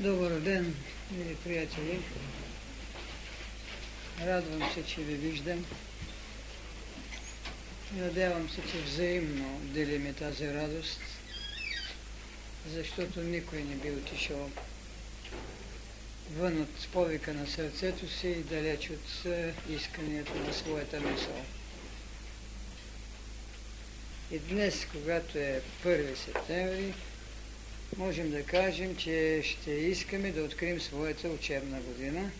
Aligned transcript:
Добър 0.00 0.30
ден, 0.30 0.74
мили 1.10 1.36
приятели! 1.44 2.00
Радвам 4.20 4.70
се, 4.74 4.86
че 4.86 5.00
ви 5.00 5.14
виждам. 5.14 5.66
Надявам 7.92 8.48
се, 8.50 8.60
че 8.72 8.82
взаимно 8.82 9.60
делиме 9.62 10.12
тази 10.12 10.54
радост, 10.54 11.00
защото 12.68 13.22
никой 13.22 13.62
не 13.62 13.74
би 13.74 13.90
отишъл 13.90 14.50
вън 16.30 16.60
от 16.62 16.88
повика 16.92 17.34
на 17.34 17.46
сърцето 17.46 18.08
си 18.08 18.28
и 18.28 18.42
далеч 18.42 18.90
от 18.90 19.34
исканията 19.70 20.34
на 20.34 20.52
своята 20.52 21.00
мисъл. 21.00 21.44
И 24.30 24.38
днес, 24.38 24.86
когато 24.92 25.38
е 25.38 25.62
1 25.84 26.14
септември, 26.14 26.94
можем 27.96 28.30
да 28.30 28.42
кажем, 28.42 28.96
че 28.96 29.42
ще 29.44 29.70
искаме 29.70 30.32
да 30.32 30.42
открием 30.42 30.80
своята 30.80 31.28
учебна 31.28 31.80
година. 31.80 32.30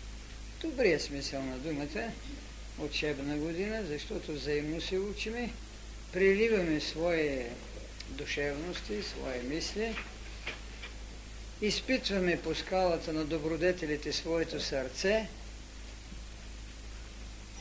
Добрия 0.61 1.01
смисъл 1.01 1.43
на 1.43 1.59
думата 1.59 2.13
учебна 2.79 3.37
година, 3.37 3.83
защото 3.89 4.33
взаимно 4.33 4.81
се 4.81 4.99
учиме, 4.99 5.51
приливаме 6.13 6.81
свои 6.81 7.43
душевности, 8.09 9.03
свои 9.03 9.43
мисли, 9.43 9.95
изпитваме 11.63 12.43
по 12.43 12.55
скалата 12.55 13.13
на 13.13 13.25
добродетелите 13.25 14.13
своето 14.13 14.61
сърце, 14.61 15.27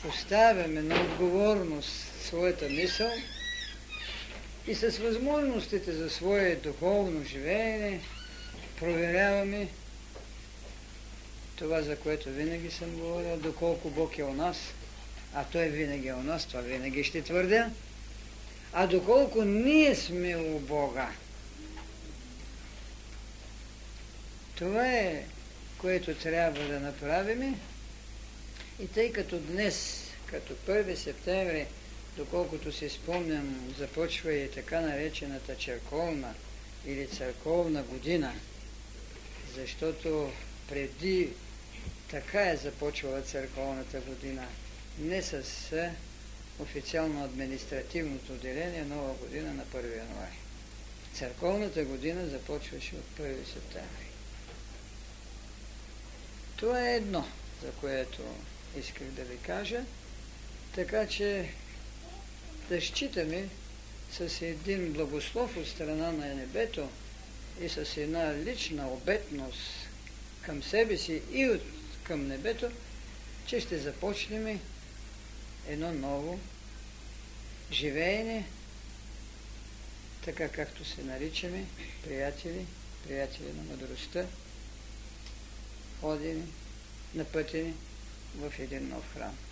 поставяме 0.01 0.81
на 0.81 1.01
отговорност 1.01 2.25
своята 2.25 2.69
мисъл– 2.69 3.11
и 4.69 4.75
с 4.75 4.97
възможностите 4.97 5.91
за 5.91 6.09
свое 6.09 6.55
духовно 6.55 7.23
живеене 7.23 8.01
проверяваме 8.79 9.67
това, 11.55 11.81
за 11.81 11.95
което 11.95 12.29
винаги 12.29 12.71
съм 12.71 12.91
говорил, 12.91 13.37
доколко 13.37 13.89
Бог 13.89 14.17
е 14.17 14.23
у 14.23 14.33
нас, 14.33 14.57
а 15.33 15.43
Той 15.43 15.67
винаги 15.67 16.07
е 16.07 16.13
у 16.13 16.23
нас, 16.23 16.45
това 16.45 16.61
винаги 16.61 17.03
ще 17.03 17.21
твърдя, 17.21 17.69
а 18.73 18.87
доколко 18.87 19.43
ние 19.43 19.95
сме 19.95 20.37
у 20.37 20.59
Бога. 20.59 21.09
Това 24.55 24.87
е, 24.87 25.23
което 25.77 26.15
трябва 26.15 26.67
да 26.67 26.79
направим. 26.79 27.59
И 28.79 28.87
тъй 28.87 29.11
като 29.11 29.39
днес, 29.39 30.03
като 30.25 30.53
1 30.53 30.95
септември, 30.95 31.65
доколкото 32.17 32.71
си 32.71 32.89
спомням, 32.89 33.73
започва 33.77 34.33
и 34.33 34.51
така 34.51 34.81
наречената 34.81 35.55
черковна 35.55 36.33
или 36.85 37.07
църковна 37.07 37.83
година, 37.83 38.33
защото 39.55 40.31
преди 40.69 41.29
така 42.11 42.49
е 42.49 42.57
започвала 42.57 43.21
църковната 43.21 43.99
година, 43.99 44.47
не 44.99 45.21
с 45.21 45.43
официално 46.59 47.23
административното 47.23 48.33
деление 48.33 48.83
нова 48.83 49.13
година 49.13 49.53
на 49.53 49.63
1 49.65 49.97
януари. 49.97 50.37
Църковната 51.13 51.85
година 51.85 52.27
започваше 52.27 52.95
от 52.95 53.25
1 53.25 53.45
септември. 53.53 54.09
Това 56.55 56.89
е 56.89 56.95
едно, 56.95 57.27
за 57.63 57.71
което 57.71 58.21
исках 58.79 59.07
да 59.07 59.23
ви 59.23 59.37
кажа. 59.37 59.83
Така 60.75 61.07
че 61.07 61.49
да 62.69 62.81
считаме 62.81 63.49
с 64.11 64.41
един 64.41 64.93
благослов 64.93 65.57
от 65.57 65.67
страна 65.67 66.11
на 66.11 66.35
небето 66.35 66.89
и 67.61 67.69
с 67.69 67.97
една 67.97 68.35
лична 68.35 68.87
обетност 68.87 69.59
към 70.41 70.63
себе 70.63 70.97
си 70.97 71.21
и 71.31 71.49
от, 71.49 71.61
към 72.03 72.27
небето, 72.27 72.71
че 73.45 73.59
ще 73.59 73.77
започнем 73.77 74.59
едно 75.67 75.93
ново 75.93 76.39
живеене, 77.71 78.47
така 80.25 80.49
както 80.49 80.85
се 80.85 81.03
наричаме, 81.03 81.65
приятели, 82.03 82.65
приятели 83.07 83.47
на 83.57 83.63
мъдростта, 83.63 84.25
ходени, 86.01 86.43
напътени 87.15 87.73
в 88.35 88.53
един 88.59 88.89
нов 88.89 89.13
храм 89.13 89.48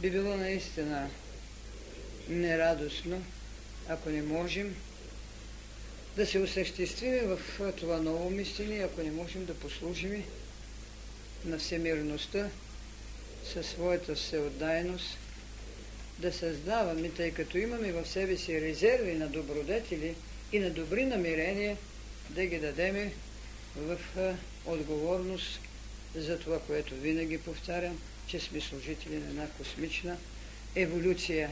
би 0.00 0.10
било 0.10 0.36
наистина 0.36 1.10
нерадостно, 2.28 3.22
ако 3.88 4.10
не 4.10 4.22
можем 4.22 4.76
да 6.16 6.26
се 6.26 6.38
осъществим 6.38 7.18
в 7.24 7.72
това 7.76 8.00
ново 8.00 8.30
мислене, 8.30 8.78
ако 8.78 9.02
не 9.02 9.10
можем 9.10 9.44
да 9.44 9.54
послужим 9.54 10.24
на 11.44 11.58
всемирността 11.58 12.48
със 13.52 13.66
своята 13.66 14.14
всеотдайност, 14.14 15.18
да 16.18 16.32
създаваме, 16.32 17.10
тъй 17.10 17.30
като 17.30 17.58
имаме 17.58 17.92
в 17.92 18.06
себе 18.06 18.36
си 18.36 18.60
резерви 18.60 19.14
на 19.14 19.28
добродетели 19.28 20.14
и 20.52 20.58
на 20.58 20.70
добри 20.70 21.06
намерения, 21.06 21.76
да 22.30 22.46
ги 22.46 22.58
дадеме 22.58 23.12
в 23.76 23.98
отговорност 24.66 25.60
за 26.14 26.38
това, 26.38 26.60
което 26.60 26.94
винаги 26.94 27.38
повтарям– 27.38 27.98
че 28.26 28.40
сме 28.40 28.60
служители 28.60 29.18
на 29.18 29.28
една 29.28 29.46
космична 29.48 30.16
еволюция. 30.74 31.50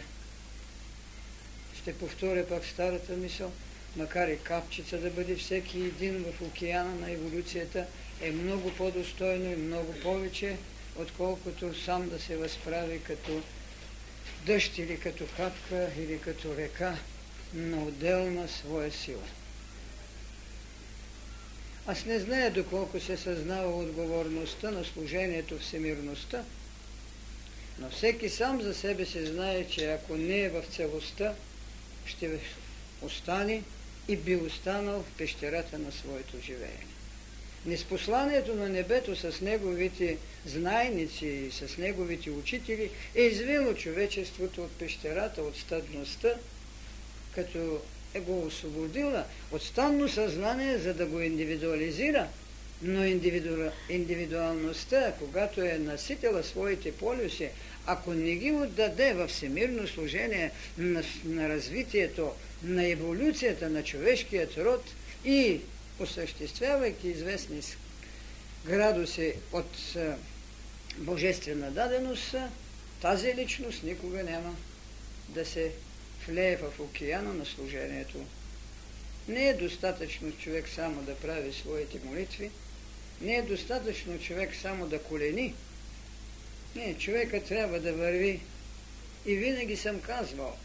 Ще 1.82 1.94
повторя 1.94 2.46
пак 2.48 2.64
старата 2.64 3.16
мисъл, 3.16 3.52
макар 3.96 4.28
и 4.28 4.38
капчица 4.38 4.98
да 4.98 5.10
бъде 5.10 5.36
всеки 5.36 5.78
един 5.78 6.24
в 6.24 6.42
океана 6.42 6.94
на 6.94 7.10
еволюцията, 7.10 7.86
е 8.20 8.32
много 8.32 8.72
по-достойно 8.72 9.52
и 9.52 9.56
много 9.56 9.94
повече, 10.02 10.56
отколкото 10.96 11.80
сам 11.84 12.08
да 12.08 12.20
се 12.20 12.36
възправи 12.36 13.00
като 13.02 13.42
дъжд 14.46 14.78
или 14.78 15.00
като 15.00 15.26
капка 15.36 15.88
или 15.98 16.20
като 16.20 16.56
река 16.56 16.98
на 17.54 17.82
отделна 17.82 18.48
своя 18.48 18.92
сила. 18.92 19.24
Аз 21.86 22.04
не 22.04 22.18
зная 22.18 22.50
доколко 22.50 23.00
се 23.00 23.16
съзнава 23.16 23.76
отговорността 23.76 24.70
на 24.70 24.84
служението 24.84 25.58
всемирността, 25.58 26.44
но 27.78 27.90
всеки 27.90 28.28
сам 28.28 28.62
за 28.62 28.74
себе 28.74 29.06
си 29.06 29.26
знае, 29.26 29.68
че 29.68 29.92
ако 29.92 30.16
не 30.16 30.40
е 30.40 30.48
в 30.48 30.62
целостта, 30.70 31.34
ще 32.06 32.38
остане 33.02 33.62
и 34.08 34.16
би 34.16 34.36
останал 34.36 35.02
в 35.02 35.18
пещерата 35.18 35.78
на 35.78 35.92
своето 35.92 36.40
живеене. 36.44 36.86
Неспосланието 37.66 38.54
на 38.54 38.68
небето 38.68 39.16
с 39.16 39.40
неговите 39.40 40.16
знайници 40.46 41.26
и 41.26 41.50
с 41.50 41.78
неговите 41.78 42.30
учители 42.30 42.90
е 43.14 43.22
извело 43.22 43.74
човечеството 43.74 44.62
от 44.64 44.72
пещерата, 44.72 45.42
от 45.42 45.56
стъдността, 45.56 46.28
като 47.34 47.80
е 48.14 48.20
го 48.20 48.46
освободила 48.46 49.24
от 49.50 49.62
станно 49.62 50.08
съзнание, 50.08 50.78
за 50.78 50.94
да 50.94 51.06
го 51.06 51.20
индивидуализира– 51.20 52.28
но 52.82 53.04
индивиду... 53.04 53.70
индивидуалността, 53.88 55.12
когато 55.18 55.60
е 55.60 55.78
наситила 55.78 56.42
своите 56.42 56.92
полюси, 56.92 57.48
ако 57.86 58.14
не 58.14 58.34
ги 58.34 58.52
отдаде 58.52 59.14
във 59.14 59.30
всемирно 59.30 59.88
служение 59.88 60.50
на, 60.78 61.02
на 61.24 61.48
развитието, 61.48 62.32
на 62.62 62.86
еволюцията 62.86 63.70
на 63.70 63.84
човешкият 63.84 64.58
род 64.58 64.84
и 65.24 65.60
осъществявайки 66.00 67.08
известни 67.08 67.60
градуси 68.66 69.34
от 69.52 69.96
божествена 70.98 71.70
даденост, 71.70 72.34
тази 73.00 73.34
личност 73.34 73.82
никога 73.82 74.22
няма 74.22 74.56
да 75.28 75.46
се 75.46 75.72
влее 76.28 76.56
в 76.56 76.80
океана 76.80 77.34
на 77.34 77.46
служението. 77.46 78.18
Не 79.28 79.48
е 79.48 79.54
достатъчно 79.54 80.32
човек 80.32 80.68
само 80.68 81.02
да 81.02 81.16
прави 81.16 81.52
своите 81.52 81.98
молитви, 82.04 82.50
не 83.22 83.36
е 83.36 83.42
достатъчно 83.42 84.20
човек 84.20 84.54
само 84.62 84.86
да 84.86 85.02
колени. 85.02 85.54
Не, 86.76 86.98
човека 86.98 87.44
трябва 87.44 87.80
да 87.80 87.92
върви. 87.92 88.40
И 89.26 89.34
винаги 89.34 89.76
съм 89.76 90.00
казвал, 90.00 90.56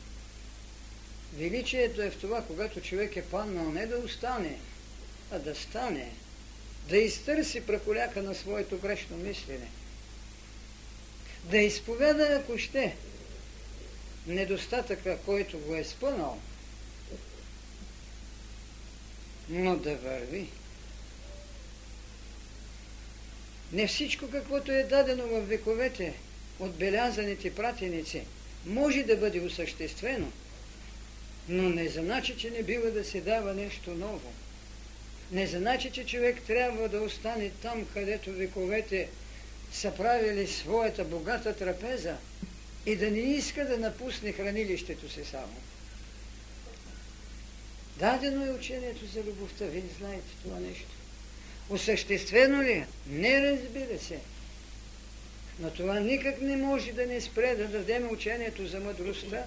величието 1.34 2.02
е 2.02 2.10
в 2.10 2.18
това, 2.18 2.44
когато 2.44 2.82
човек 2.82 3.16
е 3.16 3.26
паднал 3.26 3.72
не 3.72 3.88
да 3.88 3.98
остане, 3.98 4.58
а 5.32 5.40
да 5.40 5.56
стане, 5.56 6.12
да 6.90 6.98
изтърси 6.98 7.66
праколяка 7.66 8.24
на 8.24 8.36
своето 8.36 8.78
грешно 8.78 9.18
мислене, 9.18 9.68
да 11.44 11.58
изповяда, 11.58 12.24
ако 12.24 12.58
ще, 12.58 12.96
недостатъка, 14.28 15.18
който 15.26 15.60
го 15.60 15.76
е 15.76 15.84
спънал, 15.84 16.40
но 19.50 19.76
да 19.76 19.96
върви. 19.96 20.48
Не 23.72 23.88
всичко, 23.88 24.30
каквото 24.32 24.72
е 24.72 24.84
дадено 24.84 25.28
в 25.28 25.42
вековете 25.42 26.14
от 26.60 26.76
белязаните 26.76 27.56
пратеници, 27.56 28.24
може 28.66 29.04
да 29.04 29.18
бъде 29.18 29.40
осъществено, 29.40 30.32
но 31.50 31.70
не 31.70 31.90
значи, 31.90 32.38
че 32.38 32.52
не 32.52 32.64
бива 32.64 32.92
да 32.92 33.04
се 33.04 33.22
дава 33.22 33.54
нещо 33.54 33.92
ново. 33.92 34.34
не 35.32 35.48
значи, 35.48 35.92
че 35.92 36.06
човек 36.06 36.42
трябва 36.48 36.90
да 36.90 37.02
остане 37.02 37.52
там, 37.62 37.88
където 37.94 38.32
вековете 38.32 39.10
са 39.72 39.96
правили 39.96 40.48
своята 40.48 41.04
богата 41.04 41.56
трапеза 41.56 42.16
и 42.86 42.96
да 42.96 43.12
не 43.12 43.20
иска 43.20 43.66
да 43.66 43.78
напусне 43.78 44.32
хранилището 44.32 45.10
си 45.10 45.26
само. 45.26 45.58
Дадено 47.98 48.46
е 48.46 48.52
учението 48.52 49.06
за 49.06 49.20
любовта. 49.24 49.66
Вие 49.66 49.84
знаете 50.00 50.28
това 50.44 50.60
нещо. 50.60 50.97
Осъществено 51.70 52.64
ли 52.64 52.72
е? 52.72 52.88
Не 53.08 53.52
разбира 53.52 54.00
се. 54.00 54.20
Но 55.60 55.72
това 55.72 56.00
никак 56.00 56.42
не 56.42 56.58
може 56.58 56.92
да 56.92 57.06
не 57.06 57.22
спре 57.22 57.56
да 57.56 57.68
дадем 57.68 58.12
учението 58.12 58.68
за 58.68 58.80
мъдростта. 58.80 59.44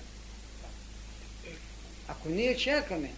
Ако 2.09 2.29
ние 2.29 2.57
чакаме 2.57 3.13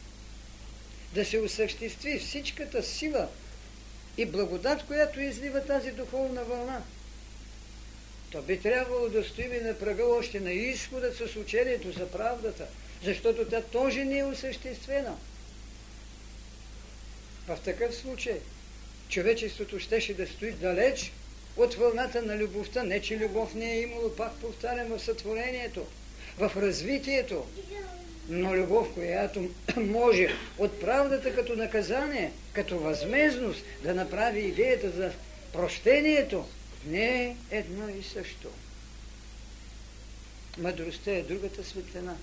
да 1.14 1.24
се 1.24 1.38
осъществи 1.38 2.18
всичката 2.18 2.82
сила 2.82 3.28
и 4.16 4.26
благодат, 4.26 4.86
която 4.86 5.20
излива 5.20 5.66
тази 5.66 5.90
духовна 5.90 6.44
вълна, 6.44 6.82
то 8.30 8.42
би 8.42 8.60
трябвало 8.60 9.08
да 9.08 9.24
стоим 9.24 9.66
на 9.66 9.78
прага 9.78 10.04
още 10.04 10.40
на 10.40 10.52
изходът 10.52 11.16
с 11.16 11.36
учението 11.36 11.92
за 11.92 12.10
правдата, 12.10 12.66
защото 13.04 13.48
тя 13.48 13.62
тоже 13.62 14.04
не 14.04 14.18
е 14.18 14.24
осъществена. 14.24 15.16
В 17.46 17.58
такъв 17.64 17.94
случай 17.94 18.40
човечеството 19.12 19.78
щеше 19.78 20.14
да 20.14 20.26
стои 20.26 20.52
далеч 20.52 21.12
от 21.56 21.74
вълната 21.74 22.22
на 22.22 22.36
любовта. 22.36 22.82
Не, 22.82 23.00
че 23.00 23.18
любов 23.18 23.54
не 23.54 23.72
е 23.72 23.80
имало, 23.80 24.16
пак 24.16 24.34
повтарям, 24.34 24.88
в 24.88 25.02
сътворението, 25.02 25.86
в 26.38 26.52
развитието, 26.56 27.46
но 28.28 28.56
любов, 28.56 28.94
която 28.94 29.50
може 29.76 30.28
от 30.58 30.80
правдата 30.80 31.34
като 31.34 31.56
наказание, 31.56 32.32
като 32.52 32.78
възмезност 32.78 33.64
да 33.82 33.94
направи 33.94 34.40
идеята 34.40 34.90
за 34.90 35.12
прощението, 35.52 36.48
не 36.86 37.24
е 37.24 37.36
едно 37.50 37.88
и 37.88 38.02
също. 38.02 38.48
Мъдростта 40.58 41.10
е 41.10 41.22
другата 41.22 41.64
светлина. 41.64 42.16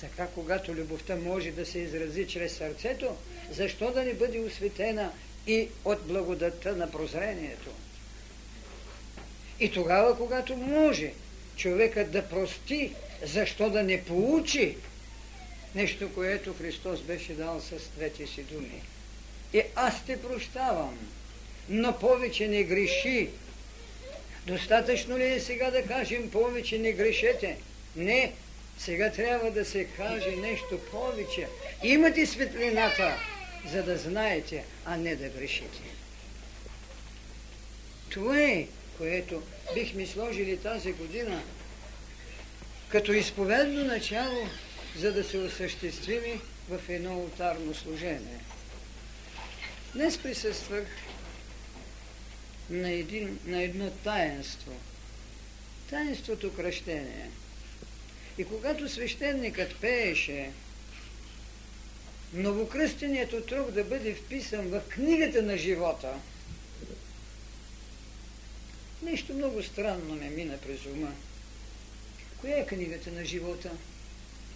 Така, 0.00 0.26
когато 0.26 0.74
любовта 0.74 1.16
може 1.16 1.50
да 1.50 1.66
се 1.66 1.78
изрази 1.78 2.26
чрез 2.26 2.56
сърцето, 2.56 3.16
защо 3.50 3.92
да 3.92 4.04
не 4.04 4.14
бъде 4.14 4.40
осветена 4.40 5.12
и 5.46 5.68
от 5.84 6.06
благодата 6.06 6.76
на 6.76 6.90
прозрението? 6.90 7.70
И 9.60 9.70
тогава, 9.70 10.16
когато 10.16 10.56
може 10.56 11.12
човекът 11.56 12.10
да 12.10 12.28
прости, 12.28 12.92
защо 13.22 13.70
да 13.70 13.82
не 13.82 14.04
получи 14.04 14.76
нещо, 15.74 16.14
което 16.14 16.54
Христос 16.54 17.00
беше 17.00 17.34
дал 17.34 17.60
с 17.60 17.88
двете 17.96 18.26
си 18.26 18.42
думи. 18.42 18.82
И 19.52 19.62
аз 19.76 20.04
те 20.06 20.22
прощавам, 20.22 20.98
но 21.68 21.98
повече 21.98 22.48
не 22.48 22.64
греши. 22.64 23.28
Достатъчно 24.46 25.18
ли 25.18 25.24
е 25.24 25.40
сега 25.40 25.70
да 25.70 25.82
кажем 25.82 26.30
повече 26.30 26.78
не 26.78 26.92
грешете? 26.92 27.56
Не, 27.96 28.32
сега 28.78 29.12
трябва 29.12 29.50
да 29.50 29.64
се 29.64 29.84
каже 29.84 30.36
нещо 30.36 30.80
повече. 30.90 31.48
Имате 31.82 32.26
светлината, 32.26 33.16
за 33.72 33.82
да 33.82 33.98
знаете, 33.98 34.64
а 34.84 34.96
не 34.96 35.16
да 35.16 35.28
грешите. 35.28 35.82
Това 38.08 38.40
е, 38.40 38.66
което 38.98 39.42
бихме 39.74 40.06
сложили 40.06 40.56
тази 40.56 40.92
година 40.92 41.42
като 42.88 43.12
изповедно 43.12 43.84
начало, 43.84 44.48
за 44.96 45.12
да 45.12 45.24
се 45.24 45.38
осъществими 45.38 46.40
в 46.68 46.80
едно 46.88 47.18
ултарно 47.18 47.74
служение. 47.74 48.40
Днес 49.94 50.18
присъствах 50.18 50.86
на, 52.70 52.90
един, 52.90 53.38
на 53.44 53.62
едно 53.62 53.90
таинство. 53.90 54.72
Таинството 55.90 56.54
кръщение. 56.54 57.30
И 58.38 58.44
когато 58.44 58.88
свещеникът 58.88 59.76
пееше 59.76 60.50
новокръстеният 62.32 63.32
отрок 63.32 63.70
да 63.70 63.84
бъде 63.84 64.14
вписан 64.14 64.68
в 64.68 64.82
книгата 64.88 65.42
на 65.42 65.56
живота, 65.56 66.14
нещо 69.02 69.34
много 69.34 69.62
странно 69.62 70.14
ме 70.14 70.30
мина 70.30 70.58
през 70.58 70.86
ума. 70.86 71.12
Коя 72.40 72.58
е 72.58 72.66
книгата 72.66 73.10
на 73.10 73.24
живота? 73.24 73.70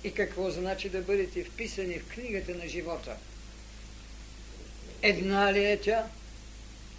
И 0.05 0.13
какво 0.13 0.51
значи 0.51 0.89
да 0.89 1.01
бъдете 1.01 1.45
вписани 1.45 1.99
в 1.99 2.09
книгата 2.09 2.55
на 2.55 2.69
живота? 2.69 3.17
Една 5.03 5.53
ли 5.53 5.65
е 5.65 5.77
тя? 5.77 6.07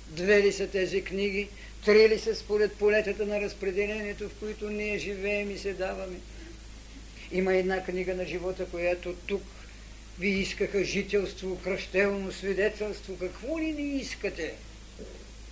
Две 0.08 0.44
ли 0.44 0.54
са 0.54 0.68
тези 0.68 1.04
книги? 1.04 1.50
Три 1.86 2.10
ли 2.10 2.20
са 2.20 2.36
според 2.36 2.74
полетата 2.74 3.26
на 3.26 3.42
разпределението, 3.42 4.30
в 4.30 4.34
които 4.40 4.70
ние 4.70 4.98
живеем 4.98 5.52
и 5.52 5.58
се 5.58 5.74
даваме? 5.74 6.20
Има 7.32 7.56
една 7.56 7.84
книга 7.84 8.16
на 8.16 8.26
живота, 8.26 8.66
която 8.66 9.14
тук 9.14 9.44
ви 10.19 10.30
искаха 10.30 10.84
жителство, 10.84 11.60
кръщелно 11.63 12.31
свидетелство, 12.31 13.18
какво 13.18 13.60
ли 13.60 13.74
не 13.74 13.81
искате? 13.81 14.54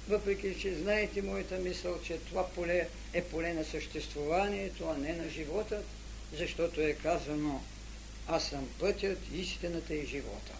въпреки 0.09 0.56
че 0.61 0.75
знаете 0.75 1.21
моята 1.21 1.57
мисъл, 1.57 2.01
че 2.03 2.17
това 2.17 2.47
поле 2.47 2.88
е 3.13 3.23
поле 3.23 3.53
на 3.53 3.65
съществуванието, 3.65 4.88
а 4.88 4.97
не 4.97 5.13
на 5.13 5.29
живота, 5.29 5.81
защото 6.38 6.81
е 6.81 6.94
казано 6.94 7.61
аз 8.27 8.47
съм 8.47 8.69
пътят, 8.79 9.19
истината 9.33 9.95
и 9.95 10.06
живота. 10.06 10.53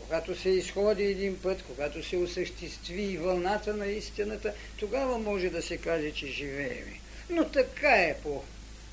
Когато 0.00 0.40
се 0.40 0.48
изходи 0.48 1.02
един 1.02 1.38
път, 1.42 1.62
когато 1.62 2.08
се 2.08 2.16
осъществи 2.16 3.16
вълната 3.16 3.76
на 3.76 3.86
истината, 3.86 4.54
тогава 4.76 5.18
може 5.18 5.50
да 5.50 5.62
се 5.62 5.76
каже, 5.76 6.12
че 6.12 6.26
живеем. 6.26 6.94
Но 7.30 7.48
така 7.48 7.94
е 7.94 8.16
по 8.22 8.44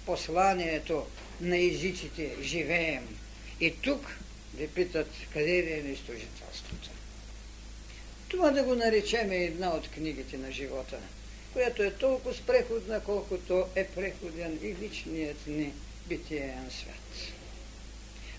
посланието 0.05 1.07
на 1.41 1.57
езиците 1.57 2.35
живеем. 2.41 3.18
И 3.61 3.71
тук 3.81 4.17
ви 4.55 4.67
питат 4.67 5.07
къде 5.33 5.79
е 5.79 5.83
местожителството. 5.83 6.89
Това 8.27 8.51
да 8.51 8.63
го 8.63 8.75
наречем 8.75 9.31
една 9.31 9.69
от 9.69 9.89
книгите 9.89 10.37
на 10.37 10.51
живота, 10.51 10.99
която 11.53 11.83
е 11.83 11.91
толкова 11.91 12.35
преходна, 12.47 13.01
колкото 13.03 13.65
е 13.75 13.87
преходен 13.87 14.59
и 14.61 14.75
личният 14.83 15.47
ни 15.47 15.73
битиен 16.07 16.71
свят. 16.71 17.33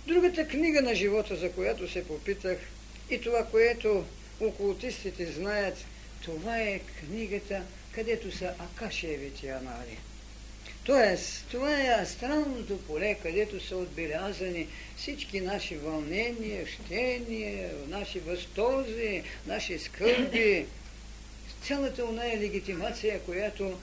Другата 0.06 0.48
книга 0.48 0.82
на 0.82 0.94
живота, 0.94 1.36
за 1.36 1.52
която 1.52 1.92
се 1.92 2.06
попитах, 2.08 2.58
и 3.10 3.20
това, 3.20 3.46
което 3.46 4.04
окултистите 4.40 5.32
знаят, 5.32 5.78
това 6.24 6.58
е 6.58 6.78
книгата, 6.78 7.62
където 7.92 8.36
са 8.36 8.54
Акашевите 8.58 9.48
анали. 9.48 9.98
Тоест, 10.84 11.46
това 11.50 11.80
е 11.80 12.02
астралното 12.02 12.78
поле, 12.78 13.16
където 13.22 13.66
са 13.66 13.76
отбелязани 13.76 14.68
всички 14.96 15.40
наши 15.40 15.76
вълнения, 15.76 16.66
щения, 16.66 17.70
наши 17.88 18.20
възторзи, 18.20 19.22
наши 19.46 19.78
скърби, 19.78 20.66
цялата 21.62 22.04
оная 22.04 22.40
легитимация, 22.40 23.20
която 23.20 23.78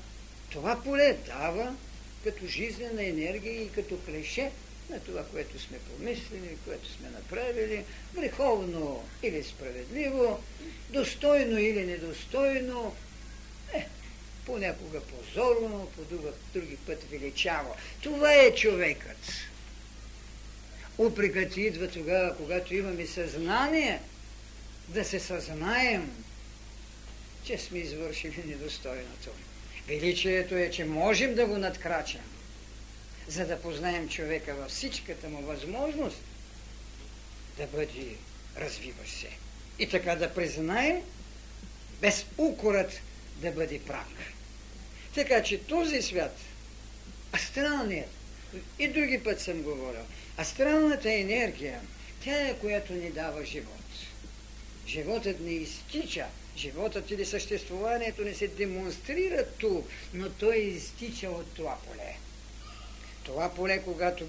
това 0.51 0.84
поле 0.84 1.18
дава 1.27 1.75
като 2.24 2.48
жизнена 2.48 3.04
енергия 3.04 3.62
и 3.62 3.72
като 3.72 3.98
клеше 3.98 4.51
на 4.89 5.00
това, 5.00 5.24
което 5.24 5.60
сме 5.60 5.77
помислили, 5.77 6.58
което 6.66 6.92
сме 6.92 7.10
направили, 7.10 7.84
греховно 8.16 9.04
или 9.24 9.44
справедливо, 9.44 10.39
достойно 10.89 11.60
или 11.60 11.86
недостойно, 11.86 12.96
е, 12.96 13.07
понякога 14.48 15.01
позорно, 15.01 15.92
по 15.96 16.01
други 16.54 16.77
път 16.86 17.04
величаво. 17.12 17.75
Това 18.01 18.34
е 18.34 18.56
човекът. 18.56 19.18
Упрекът 20.98 21.58
идва 21.58 21.88
тогава, 21.88 22.38
когато 22.38 22.75
имаме 22.75 23.08
съзнание, 23.08 24.00
да 24.88 25.06
се 25.06 25.20
съзнаем, 25.20 26.24
че 27.44 27.58
сме 27.58 27.80
извършили 27.80 28.44
недостойното. 28.46 29.30
Величието 29.88 30.56
е, 30.56 30.72
че 30.72 30.86
можем 30.86 31.36
да 31.36 31.46
го 31.46 31.58
надкрачим, 31.58 32.22
за 33.27 33.46
да 33.46 33.62
познаем 33.62 34.10
човека 34.10 34.56
във 34.56 34.72
всичката 34.72 35.30
му 35.30 35.42
възможност 35.42 36.22
да 37.58 37.68
бъде 37.68 38.16
развиващ 38.58 39.20
се. 39.20 39.30
И 39.80 39.89
така 39.89 40.16
да 40.16 40.34
признаем, 40.34 41.01
без 42.01 42.25
укорът 42.38 42.92
да 43.36 43.51
бъде 43.51 43.80
прак. 43.80 44.37
Така 45.17 45.43
че 45.43 45.57
този 45.57 46.01
свят, 46.01 46.38
астралният, 47.36 48.09
и 48.79 48.88
други 48.88 49.24
път 49.24 49.41
съм 49.41 49.62
говорил, 49.62 50.01
астралната 50.39 51.13
енергия, 51.13 51.81
тя 52.24 52.47
е 52.47 52.57
която 52.59 52.93
ни 52.93 53.09
дава 53.09 53.45
живот. 53.45 53.86
Животът 54.88 55.39
не 55.39 55.51
изтича, 55.51 56.25
животът 56.57 57.12
или 57.12 57.25
съществуването 57.25 58.21
не 58.21 58.33
се 58.33 58.47
демонстрира 58.47 59.45
тук, 59.57 59.88
но 60.13 60.29
той 60.29 60.55
изтича 60.55 61.29
от 61.29 61.53
това 61.53 61.77
поле. 61.88 62.17
Това 63.24 63.55
поле, 63.55 63.81
когато 63.83 64.25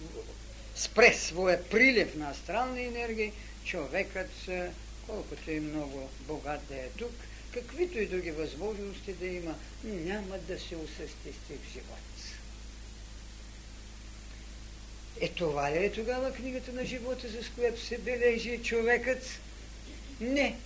спре 0.75 1.13
своя 1.13 1.65
прилив 1.65 2.15
на 2.15 2.31
астрална 2.31 2.81
енергия, 2.81 3.33
човекът 3.65 4.31
колкото 5.07 5.51
и 5.51 5.61
много 5.61 6.11
богат 6.21 6.61
да 6.69 6.77
е 6.77 6.89
тук, 6.99 7.13
каквито 7.55 7.99
и 7.99 8.07
други 8.07 8.31
възможности 8.31 9.13
да 9.13 9.27
има, 9.27 9.55
няма 9.85 10.39
да 10.39 10.61
се 10.61 10.77
осъществи 10.77 11.59
в 11.65 11.73
живот. 11.73 11.99
Е 15.21 15.29
това 15.29 15.73
ли 15.73 15.85
е 15.85 15.93
тогава 15.93 16.33
книгата 16.33 16.73
на 16.73 16.85
живота, 16.85 17.29
с 17.29 17.49
която 17.55 17.81
се 17.81 17.99
бележи 17.99 18.61
човекът? 18.63 19.23
Не. 20.21 20.59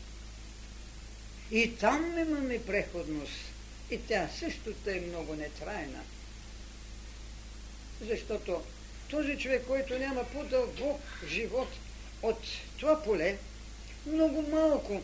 И 1.51 1.77
там 1.77 2.19
имаме 2.19 2.65
преходност. 2.65 3.33
И 3.91 3.99
тя 3.99 4.29
също 4.39 4.75
е 4.87 5.01
много 5.01 5.35
нетрайна. 5.35 6.01
Защото 8.01 8.63
този 9.11 9.39
човек, 9.39 9.65
който 9.67 9.99
няма 9.99 10.25
по-дълбок 10.25 11.01
живот 11.29 11.69
от 12.23 12.39
това 12.77 13.03
поле, 13.03 13.39
много 14.07 14.43
малко 14.43 15.03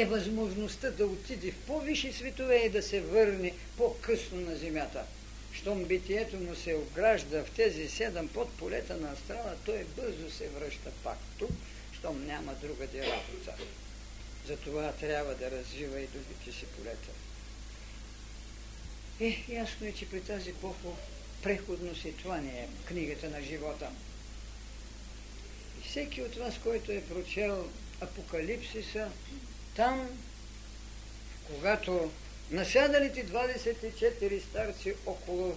е 0.00 0.06
възможността 0.06 0.90
да 0.90 1.06
отиде 1.06 1.50
в 1.50 1.66
по-висши 1.66 2.12
светове 2.12 2.56
и 2.56 2.70
да 2.70 2.82
се 2.82 3.00
върне 3.00 3.54
по-късно 3.76 4.40
на 4.40 4.56
земята. 4.56 5.04
Щом 5.52 5.84
битието 5.84 6.36
му 6.36 6.54
се 6.54 6.74
огражда 6.74 7.44
в 7.44 7.50
тези 7.50 7.88
седем 7.88 8.28
подполета 8.28 8.96
на 8.96 9.12
астрала, 9.12 9.54
той 9.64 9.86
бързо 9.96 10.30
се 10.30 10.48
връща 10.48 10.90
пак 11.02 11.18
тук, 11.38 11.50
щом 11.98 12.26
няма 12.26 12.54
друга 12.54 12.84
работа. 12.84 13.54
Затова 14.46 14.92
трябва 14.92 15.34
да 15.34 15.50
развива 15.50 16.00
и 16.00 16.06
другите 16.06 16.58
си 16.58 16.66
полета. 16.66 17.08
Е, 19.20 19.44
ясно 19.48 19.86
е, 19.86 19.92
че 19.92 20.10
при 20.10 20.20
тази 20.20 20.50
епоха 20.50 20.88
преходност 21.42 22.04
и 22.04 22.16
това 22.16 22.40
не 22.40 22.50
е 22.50 22.68
книгата 22.84 23.30
на 23.30 23.42
живота. 23.42 23.90
И 25.78 25.88
всеки 25.88 26.22
от 26.22 26.34
вас, 26.34 26.54
който 26.62 26.92
е 26.92 27.02
прочел 27.02 27.68
Апокалипсиса, 28.00 29.10
там, 29.78 30.08
когато 31.46 32.10
насядалите 32.50 33.26
24 33.26 34.42
старци 34.50 34.94
около 35.06 35.56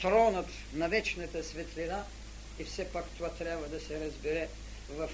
тронът 0.00 0.46
на 0.72 0.88
вечната 0.88 1.44
светлина, 1.44 2.04
и 2.58 2.64
все 2.64 2.84
пак 2.84 3.04
това 3.16 3.30
трябва 3.30 3.68
да 3.68 3.80
се 3.80 4.00
разбере 4.00 4.48
в, 4.90 5.10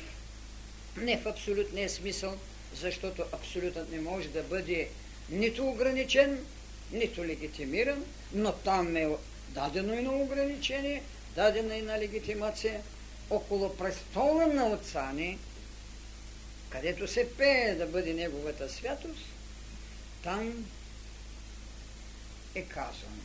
не 0.96 1.18
в 1.18 1.26
абсолютния 1.26 1.90
смисъл, 1.90 2.38
защото 2.74 3.24
абсолютът 3.32 3.90
не 3.90 4.00
може 4.00 4.28
да 4.28 4.42
бъде 4.42 4.88
нито 5.30 5.68
ограничен, 5.68 6.46
нито 6.92 7.24
легитимиран, 7.24 8.04
но 8.32 8.52
там 8.52 8.96
е 8.96 9.08
дадено 9.48 9.94
и 9.94 10.02
на 10.02 10.12
ограничение, 10.12 11.02
дадена 11.36 11.76
и 11.76 11.82
на 11.82 11.98
легитимация. 11.98 12.80
Около 13.30 13.76
престола 13.76 14.46
на 14.46 14.66
отца 14.66 15.12
ни, 15.12 15.38
където 16.72 17.08
се 17.08 17.36
пее 17.36 17.74
да 17.74 17.86
бъде 17.86 18.14
неговата 18.14 18.68
святост, 18.68 19.24
там 20.22 20.66
е 22.54 22.62
казано, 22.62 23.22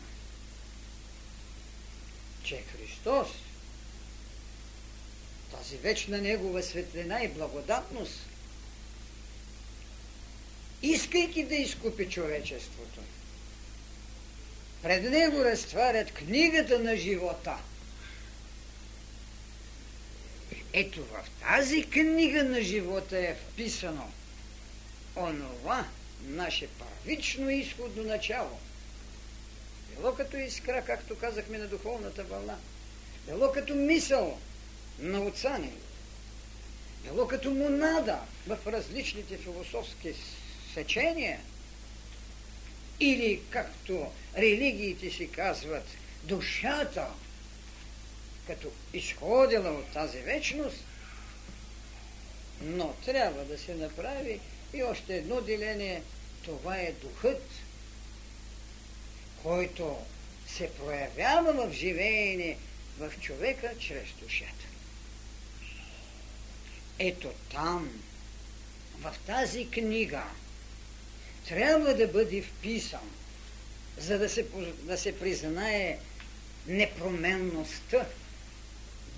че 2.43 2.61
Христос, 2.61 3.27
тази 5.51 5.77
вечна 5.77 6.17
Негова 6.17 6.63
светлина 6.63 7.23
и 7.23 7.27
благодатност, 7.27 8.19
искайки 10.81 11.43
да 11.43 11.55
изкупи 11.55 12.09
човечеството, 12.09 12.99
пред 14.81 15.03
Него 15.03 15.43
разтварят 15.43 16.13
книгата 16.13 16.79
на 16.79 16.97
живота. 16.97 17.57
Ето 20.79 21.05
в 21.05 21.25
тази 21.39 21.83
книга 21.83 22.43
на 22.43 22.61
живота 22.61 23.17
е 23.19 23.35
вписано 23.35 24.11
онова 25.15 25.87
наше 26.25 26.67
първично 26.67 27.49
изходно 27.49 28.03
начало– 28.03 28.59
било 29.95 30.15
като 30.15 30.37
искра, 30.37 30.85
както 30.85 31.17
казахме 31.17 31.57
на 31.57 31.67
духовната 31.67 32.23
вълна, 32.23 32.57
било 33.27 33.51
като 33.51 33.75
мисъл 33.75 34.39
на 34.99 35.21
отца 35.21 35.57
ни, 35.57 35.71
било 37.03 37.27
като 37.27 37.51
монада 37.51 38.19
в 38.47 38.57
различните 38.67 39.37
философски 39.37 40.13
сечения, 40.73 41.39
или 42.99 43.41
както 43.49 44.11
религиите 44.37 45.11
си 45.11 45.31
казват, 45.31 45.85
душата, 46.23 47.07
като 48.47 48.71
изходила 48.93 49.69
от 49.69 49.93
тази 49.93 50.19
вечност, 50.19 50.83
но 52.61 52.95
трябва 53.05 53.45
да 53.45 53.57
се 53.57 53.75
направи 53.75 54.39
и 54.73 54.83
още 54.83 55.15
едно 55.17 55.41
деление, 55.41 56.03
това 56.41 56.77
е 56.77 56.91
духът, 56.91 57.43
който 59.43 59.97
се 60.47 60.71
проявява 60.71 61.53
в 61.53 61.73
живеене 61.73 62.57
в 62.99 63.11
човека 63.21 63.71
чрез 63.79 64.07
душата. 64.21 64.65
Ето 66.99 67.33
там, 67.51 68.03
в 68.99 69.15
тази 69.25 69.69
книга, 69.69 70.23
трябва 71.47 71.93
да 71.93 72.07
бъде 72.07 72.41
вписан, 72.41 73.11
за 73.97 74.17
да 74.17 74.29
се, 74.29 74.45
да 74.83 74.97
се 74.97 75.19
признае 75.19 75.99
непроменността, 76.67 78.05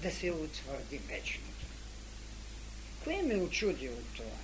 да 0.02 0.12
се 0.12 0.32
утвърди 0.32 0.98
вечното. 0.98 1.66
Кое 3.04 3.22
ме 3.22 3.36
очуди 3.36 3.90
от 3.90 4.16
това? 4.16 4.38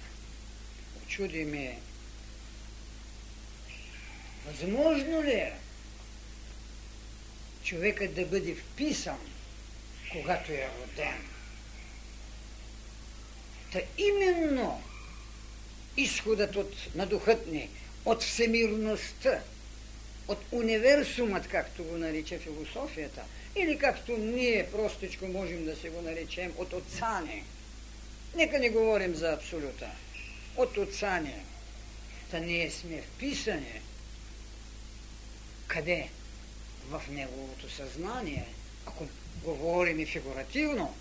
Очуди 1.03 1.45
ме 1.45 1.79
Възможно 4.45 5.23
ли 5.23 5.31
е 5.31 5.53
човекът 7.63 8.15
да 8.15 8.25
бъде 8.25 8.55
вписан, 8.55 9.19
когато 10.11 10.51
е 10.51 10.69
роден? 10.81 11.27
Та 13.71 13.79
именно 13.97 14.83
изходът 15.97 16.55
от, 16.55 16.95
на 16.95 17.05
духът 17.05 17.47
ни, 17.47 17.69
от 18.05 18.23
всемирността, 18.23 19.41
от 20.27 20.39
универсумът, 20.51 21.47
както 21.47 21.83
го 21.83 21.97
нарича 21.97 22.39
философията, 22.39 23.23
или 23.55 23.77
както 23.77 24.17
ние 24.17 24.71
простичко 24.71 25.27
можем 25.27 25.65
да 25.65 25.75
се 25.75 25.89
го 25.89 26.01
наречем, 26.01 26.53
от 26.57 26.73
отца 26.73 27.21
ни. 27.21 27.43
Нека 28.35 28.59
не 28.59 28.69
говорим 28.69 29.15
за 29.15 29.33
абсолюта. 29.33 29.91
От 30.57 30.77
отца 30.77 31.19
ни. 31.19 31.35
Та 32.31 32.39
ние 32.39 32.71
сме 32.71 33.01
вписани 33.01 33.81
къде? 35.67 36.09
В 36.89 37.03
неговото 37.09 37.69
съзнание. 37.69 38.45
Ако 38.85 39.07
говорим 39.43 39.99
и 39.99 40.05
фигуративно, 40.05 40.95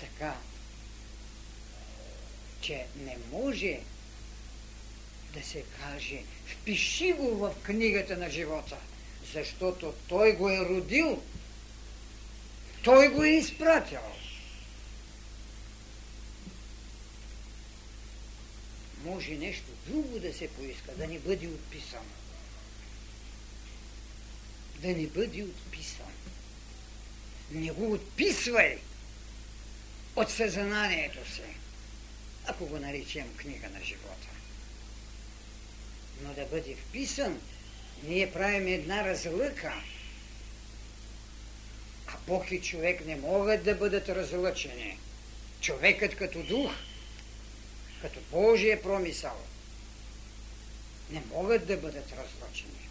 така, 0.00 0.36
че 2.60 2.86
не 2.96 3.16
може 3.32 3.80
да 5.34 5.42
се 5.42 5.62
каже 5.80 6.22
впиши 6.46 7.12
го 7.12 7.36
в 7.36 7.54
книгата 7.62 8.16
на 8.16 8.30
живота, 8.30 8.76
защото 9.34 9.94
той 10.08 10.32
го 10.32 10.50
е 10.50 10.58
родил, 10.58 11.22
той 12.82 13.08
го 13.08 13.24
е 13.24 13.28
изпратил. 13.28 14.00
може 19.04 19.34
нещо 19.34 19.64
друго 19.86 20.18
да 20.18 20.32
се 20.32 20.48
поиска, 20.48 20.92
да 20.96 21.06
не 21.06 21.18
бъде 21.18 21.46
отписано. 21.46 22.10
Да 24.78 24.88
не 24.88 25.06
бъде 25.06 25.42
отписан. 25.42 26.12
Не 27.50 27.70
го 27.70 27.92
отписвай 27.92 28.78
от 30.16 30.30
съзнанието 30.30 31.32
си, 31.34 31.42
ако 32.46 32.66
го 32.66 32.78
наречем 32.78 33.36
книга 33.36 33.68
на 33.68 33.84
живота. 33.84 34.28
Но 36.22 36.34
да 36.34 36.46
бъде 36.46 36.76
вписан, 36.76 37.40
ние 38.08 38.32
правим 38.32 38.66
една 38.66 39.04
разлъка. 39.04 39.72
А 42.06 42.12
Бог 42.26 42.50
и 42.50 42.62
човек 42.62 43.06
не 43.06 43.16
могат 43.16 43.64
да 43.64 43.74
бъдат 43.74 44.08
разлъчени. 44.08 44.98
Човекът 45.60 46.14
като 46.16 46.42
дух– 46.42 46.72
като 48.04 48.20
Божия 48.30 48.82
промисъл, 48.82 49.36
не 51.10 51.22
могат 51.32 51.66
да 51.66 51.76
бъдат 51.76 52.12
разлъчени. 52.12 52.88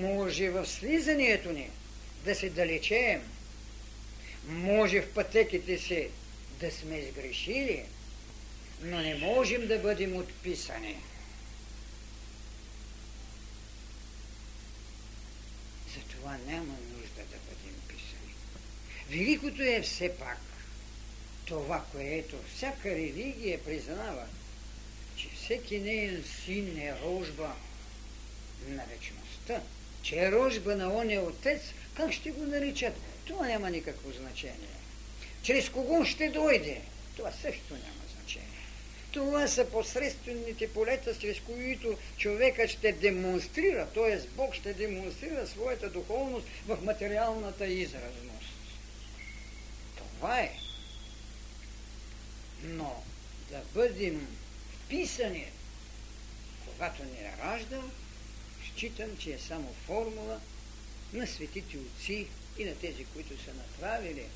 Може 0.00 0.50
в 0.50 0.66
слизанието 0.66 1.52
ни 1.52 1.70
да 2.24 2.34
се 2.34 2.50
далечеем, 2.50 3.22
може 4.46 5.02
в 5.02 5.12
пътеките 5.12 5.78
си 5.78 6.08
да 6.60 6.70
сме 6.70 6.96
изгрешили, 6.96 7.82
но 8.82 9.00
не 9.00 9.14
можем 9.14 9.66
да 9.66 9.78
бъдем 9.78 10.16
отписани. 10.16 10.96
Затова 16.22 16.52
няма 16.52 16.74
нужда 16.92 17.22
да 17.30 17.36
бъдем 17.36 17.80
писани. 17.88 18.34
Великото 19.08 19.62
е 19.62 19.82
все 19.82 20.16
пак 20.16 20.38
това, 21.44 21.84
което 21.92 22.36
всяка 22.56 22.90
религия 22.90 23.64
признава, 23.64 24.26
че 25.16 25.28
всеки 25.28 25.78
неен 25.78 26.24
син 26.44 26.78
е 26.78 26.94
рожба 27.02 27.56
на 28.68 28.84
вечността, 28.86 29.60
че 30.02 30.16
е 30.16 30.32
рожба 30.32 30.76
на 30.76 30.94
оня 30.94 31.20
отец, 31.20 31.62
как 31.94 32.12
ще 32.12 32.30
го 32.30 32.46
наричат? 32.46 32.94
Това 33.24 33.46
няма 33.46 33.70
никакво 33.70 34.12
значение. 34.12 34.76
Чрез 35.42 35.68
кого 35.68 36.04
ще 36.04 36.28
дойде? 36.28 36.80
Това 37.16 37.32
също 37.32 37.74
няма. 37.74 38.02
Това 39.12 39.48
са 39.48 39.70
посредствените 39.70 40.72
полета, 40.72 41.18
чрез 41.18 41.40
които 41.40 41.98
човекът 42.16 42.70
ще 42.70 42.92
демонстрира, 42.92 43.86
т.е. 43.86 44.28
Бог 44.36 44.54
ще 44.54 44.74
демонстрира 44.74 45.46
своята 45.46 45.90
духовност 45.90 46.46
в 46.66 46.78
материалната 46.82 47.66
изразност. 47.66 48.52
Това 49.96 50.40
е. 50.40 50.52
Но 52.62 53.02
да 53.50 53.60
бъдем 53.74 54.36
вписани, 54.74 55.46
когато 56.66 57.04
ни 57.04 57.30
раждал, 57.42 57.82
считам, 58.66 59.16
че 59.18 59.32
е 59.32 59.38
само 59.38 59.74
формула 59.86 60.40
на 61.12 61.26
светите 61.26 61.78
отци 61.78 62.26
и 62.58 62.64
на 62.64 62.74
тези, 62.74 63.04
които 63.04 63.44
са 63.44 63.50
направили 63.54 64.26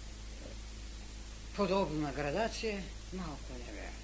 подобна 1.57 2.13
градация, 2.13 2.83
малко 3.13 3.53
неверно. 3.67 3.96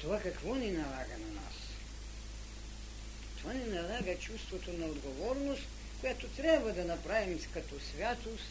Това 0.00 0.20
какво 0.20 0.54
ни 0.54 0.70
налага 0.70 1.18
на 1.18 1.34
нас? 1.34 1.54
Това 3.38 3.52
ни 3.52 3.64
налага 3.64 4.18
чувството 4.18 4.72
на 4.72 4.86
отговорност, 4.86 5.62
която 6.00 6.28
трябва 6.28 6.72
да 6.72 6.84
направим 6.84 7.40
като 7.54 7.74
святост, 7.80 8.44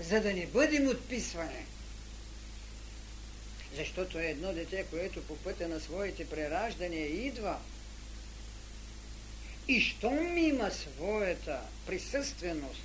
за 0.00 0.20
да 0.20 0.34
не 0.34 0.46
бъдем 0.46 0.88
отписвани. 0.88 1.66
Защото 3.76 4.18
едно 4.18 4.52
дете, 4.52 4.86
което 4.90 5.22
по 5.22 5.36
пътя 5.36 5.68
на 5.68 5.80
своите 5.80 6.28
прераждания 6.28 7.26
идва 7.26 7.58
и 9.68 9.80
щом 9.80 10.38
има 10.38 10.70
своята 10.70 11.60
присъственост 11.86 12.80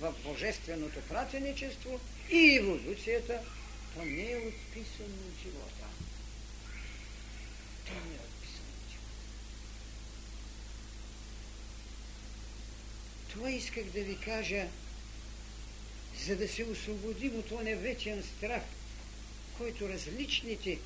в 0.00 0.14
божественото 0.24 1.00
пратеничество 1.08 2.00
и 2.30 2.56
еволюцията, 2.56 3.40
то 3.94 4.04
не 4.04 4.30
е 4.30 4.36
отписано 4.36 5.16
от 5.28 5.42
живота. 5.42 5.86
Е 7.88 7.92
от 7.92 8.46
живота. 8.46 8.98
Това 13.28 13.50
исках 13.50 13.84
да 13.84 14.00
ви 14.00 14.18
кажа, 14.20 14.66
за 16.26 16.36
да 16.36 16.48
се 16.48 16.64
освободим 16.64 17.38
от 17.38 17.48
този 17.48 17.74
вечен 17.74 18.22
страх, 18.36 18.62
който 19.58 19.88
различните, 19.88 20.78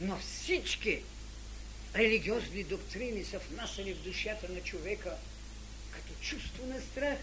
но 0.00 0.18
всички 0.18 1.02
религиозни 1.94 2.64
доктрини 2.64 3.24
са 3.24 3.38
внасяли 3.38 3.94
в 3.94 4.02
душата 4.02 4.48
на 4.48 4.60
човека 4.60 5.16
като 5.90 6.20
чувство 6.20 6.66
на 6.66 6.80
страх, 6.80 7.18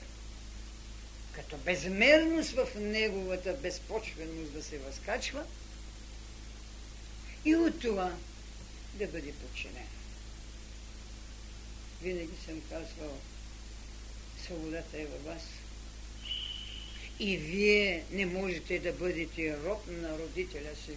като 1.32 1.58
безмерност 1.58 2.52
в 2.52 2.68
неговата 2.76 3.54
безпочвеност 3.54 4.54
да 4.54 4.64
се 4.64 4.78
възкачва 4.78 5.46
и 7.46 7.56
от 7.56 7.80
това 7.80 8.16
да 8.96 9.08
бъде 9.08 9.34
подчинен. 9.34 9.88
Винаги 12.02 12.34
съм 12.46 12.62
казвал, 12.70 13.20
свободата 14.44 15.02
е 15.02 15.06
във 15.06 15.24
вас. 15.24 15.44
И 17.20 17.38
вие 17.38 18.04
не 18.12 18.26
можете 18.26 18.80
да 18.80 18.94
бъдете 18.94 19.58
роб 19.58 19.88
на 19.88 20.20
родителя 20.20 20.76
си. 20.86 20.92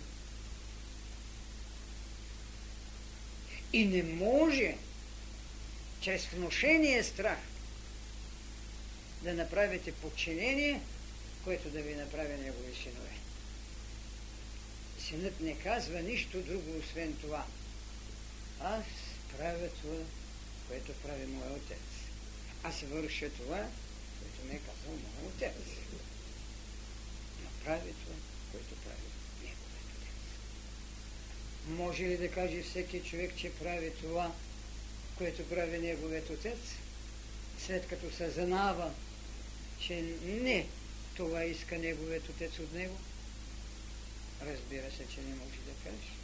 И 3.73 3.85
не 3.85 4.03
може 4.03 4.77
чрез 6.01 6.27
вношение 6.27 7.05
страх 7.05 7.39
да 9.23 9.35
направите 9.35 9.93
подчинение, 9.93 10.81
което 11.45 11.71
да 11.71 11.83
ви 11.83 11.95
направи 11.95 12.33
негови 12.33 12.75
синове. 12.83 13.11
Синът 14.99 15.41
не 15.41 15.59
казва 15.59 16.01
нищо 16.01 16.43
друго, 16.43 16.79
освен 16.79 17.17
това. 17.21 17.47
Аз 18.61 18.85
правя 19.37 19.69
това, 19.69 20.05
което 20.69 20.93
прави 20.93 21.27
моя 21.27 21.53
отец. 21.53 21.79
Аз 22.63 22.81
върша 22.81 23.31
това, 23.31 23.69
което 24.21 24.49
ме 24.49 24.55
е 24.55 24.59
казал 24.59 24.93
моя 24.93 25.29
отец. 25.29 25.57
Но 27.43 27.65
прави 27.65 27.93
това, 28.05 28.17
което 28.53 28.75
прави 28.75 29.09
неговият 29.43 29.91
отец. 29.97 30.39
Може 31.67 32.03
ли 32.03 32.17
да 32.17 32.31
каже 32.31 32.63
всеки 32.63 33.01
човек, 33.01 33.37
че 33.37 33.55
прави 33.55 33.93
това, 34.01 34.33
което 35.19 35.49
прави 35.49 35.79
неговият 35.79 36.31
отец, 36.31 36.59
след 37.67 37.89
като 37.89 38.17
съзнава, 38.17 38.95
че 39.81 40.03
не 40.25 40.67
това 41.17 41.45
иска 41.45 41.79
неговият 41.79 42.29
отец 42.29 42.59
от 42.59 42.73
него? 42.73 42.99
Разбира 44.43 44.91
се, 44.91 45.15
че 45.15 45.21
не 45.21 45.35
може 45.35 45.59
да 45.67 45.91
каже. 45.91 46.18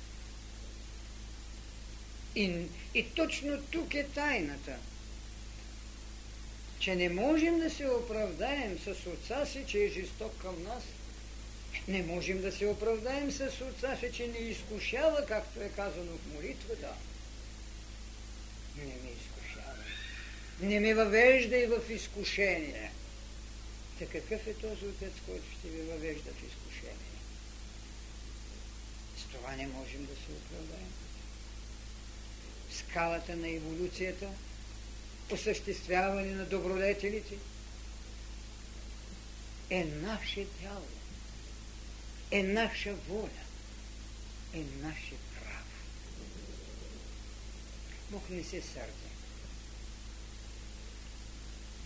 И, 2.34 2.66
и 2.94 3.10
точно 3.10 3.62
тук 3.62 3.94
е 3.94 4.04
тайната, 4.04 4.76
че 6.78 6.96
не 6.96 7.08
можем 7.08 7.60
да 7.60 7.70
се 7.70 7.88
оправдаем 7.88 8.78
с 8.78 9.06
отца 9.06 9.46
си, 9.46 9.64
че 9.66 9.78
е 9.78 9.88
жесток 9.88 10.32
към 10.38 10.62
нас. 10.62 10.82
Не 11.88 12.02
можем 12.02 12.40
да 12.40 12.52
се 12.52 12.66
оправдаем 12.66 13.32
с 13.32 13.50
отца 13.60 13.96
си, 13.96 14.10
че 14.12 14.26
не 14.26 14.38
изкушава, 14.38 15.26
както 15.26 15.60
е 15.60 15.68
казано 15.68 16.12
в 16.12 16.34
молитвата. 16.34 16.94
Не 18.76 18.84
ме 18.84 19.10
изкушава. 19.10 19.84
Не 20.60 20.80
ме 20.80 20.94
въвежда 20.94 21.56
и 21.56 21.66
в 21.66 21.90
изкушение. 21.90 22.92
Та 23.98 24.06
какъв 24.06 24.46
е 24.46 24.54
този 24.54 24.86
отец, 24.86 25.12
който 25.26 25.44
ще 25.58 25.68
ви 25.68 25.82
въвежда 25.82 26.30
в 26.30 26.46
изкушение? 26.48 27.20
С 29.18 29.32
това 29.32 29.56
не 29.56 29.66
можем 29.66 30.04
да 30.04 30.14
се 30.14 30.32
оправдаем. 30.32 31.03
Скалата 32.78 33.36
на 33.36 33.48
еволюцията, 33.48 34.28
осъществяване 35.30 36.34
на 36.34 36.44
добродетелите, 36.44 37.34
е 39.70 39.84
наше 39.84 40.46
тяло, 40.60 40.86
е 42.30 42.42
наша 42.42 42.94
воля, 42.94 43.28
е 44.54 44.58
наше 44.58 45.14
право. 45.34 45.64
Бог 48.10 48.30
не 48.30 48.44
се 48.44 48.62
сърди 48.62 49.14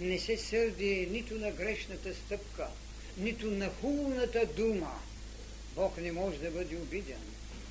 не 0.00 0.18
се 0.18 0.36
сърди 0.36 1.08
нито 1.10 1.34
на 1.34 1.50
грешната 1.50 2.14
стъпка, 2.14 2.66
нито 3.16 3.50
на 3.50 3.70
хубавата 3.80 4.46
дума. 4.46 5.00
Бог 5.74 5.98
не 5.98 6.12
може 6.12 6.38
да 6.38 6.50
бъде 6.50 6.76
обиден. 6.76 7.20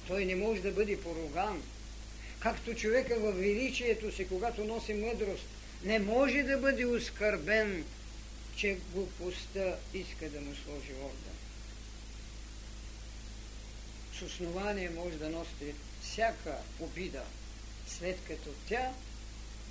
Той 0.08 0.26
не 0.26 0.36
може 0.36 0.62
да 0.62 0.72
бъде 0.72 1.02
поруган. 1.02 1.64
Както 2.48 2.76
човека 2.76 3.20
във 3.20 3.38
величието 3.38 4.12
си, 4.12 4.28
когато 4.28 4.66
носи 4.66 4.94
мъдрост, 4.94 5.46
не 5.84 6.00
може 6.00 6.44
да 6.44 6.58
бъде 6.58 6.86
оскърбен, 6.86 7.86
че 8.56 8.78
глупостта 8.94 9.76
иска 9.94 10.30
да 10.30 10.42
му 10.42 10.56
сложи 10.56 10.94
орда. 10.94 11.32
С 14.20 14.22
основание 14.22 14.90
може 14.90 15.18
да 15.18 15.30
носи 15.30 15.74
всяка 16.04 16.58
обида, 16.80 17.24
след 17.88 18.18
като 18.28 18.50
тя 18.70 18.92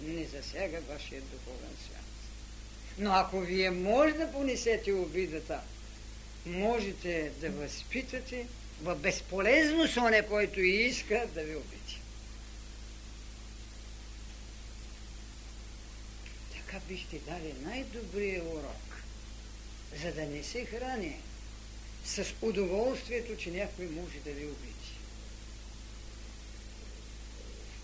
не 0.03 0.25
засяга 0.25 0.81
вашия 0.81 1.21
духовен 1.21 1.77
свят. 1.87 2.05
Но 2.99 3.13
ако 3.13 3.41
вие 3.41 3.71
може 3.71 4.15
да 4.15 4.33
понесете 4.33 4.93
обидата, 4.93 5.61
можете 6.47 7.33
да 7.41 7.51
възпитате 7.51 8.47
в 8.83 8.95
безполезност 8.95 9.97
оне, 9.97 10.27
който 10.27 10.61
иска 10.61 11.27
да 11.35 11.43
ви 11.43 11.57
обиди. 11.57 12.06
Така 16.67 16.81
бихте 16.89 17.19
дали 17.19 17.55
най-добрия 17.63 18.45
урок, 18.45 19.03
за 20.03 20.13
да 20.13 20.27
не 20.27 20.43
се 20.43 20.65
храни 20.65 21.17
с 22.05 22.27
удоволствието, 22.43 23.37
че 23.37 23.51
някой 23.51 23.87
може 23.87 24.19
да 24.25 24.31
ви 24.31 24.47
обиди. 24.47 24.73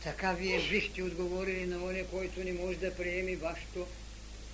Така 0.02 0.32
вие 0.32 0.68
бихте 0.68 1.02
отговорили 1.02 1.66
на 1.66 1.84
оне, 1.84 2.04
който 2.04 2.44
не 2.44 2.52
може 2.52 2.78
да 2.78 2.96
приеме 2.96 3.36
вашето 3.36 3.86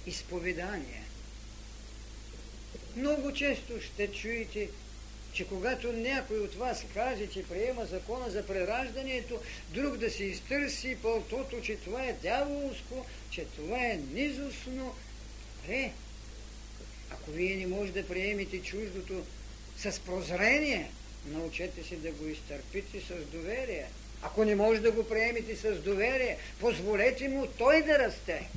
изповедание. 0.06 1.02
Много 2.96 3.32
често 3.32 3.80
ще 3.82 4.12
чуете, 4.12 4.70
че 5.38 5.48
когато 5.48 5.92
някой 5.92 6.38
от 6.38 6.54
вас 6.54 6.84
каже, 6.94 7.26
че 7.26 7.48
приема 7.48 7.86
закона 7.86 8.30
за 8.30 8.46
прераждането, 8.46 9.40
друг 9.68 9.96
да 9.96 10.10
се 10.10 10.24
изтърси 10.24 10.96
пълтото, 11.02 11.60
че 11.62 11.76
това 11.76 12.04
е 12.04 12.12
дяволско, 12.12 13.06
че 13.30 13.44
това 13.44 13.78
е 13.78 14.00
низостно. 14.12 14.94
Пре, 15.66 15.92
ако 17.10 17.30
вие 17.30 17.56
не 17.56 17.66
може 17.66 17.92
да 17.92 18.08
приемете 18.08 18.62
чуждото 18.62 19.24
с 19.76 20.00
прозрение, 20.00 20.90
научете 21.26 21.82
си 21.82 21.96
да 21.96 22.10
го 22.10 22.26
изтърпите 22.26 23.00
с 23.00 23.14
доверие. 23.32 23.86
Ако 24.22 24.44
не 24.44 24.54
може 24.54 24.80
да 24.80 24.92
го 24.92 25.08
приемете 25.08 25.56
с 25.56 25.74
доверие, 25.74 26.38
позволете 26.60 27.28
му 27.28 27.46
той 27.46 27.82
да 27.82 27.98
расте. 27.98 28.48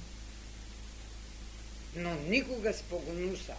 Но 1.96 2.16
никога 2.16 2.74
с 2.74 2.82
погнуса. 2.82 3.56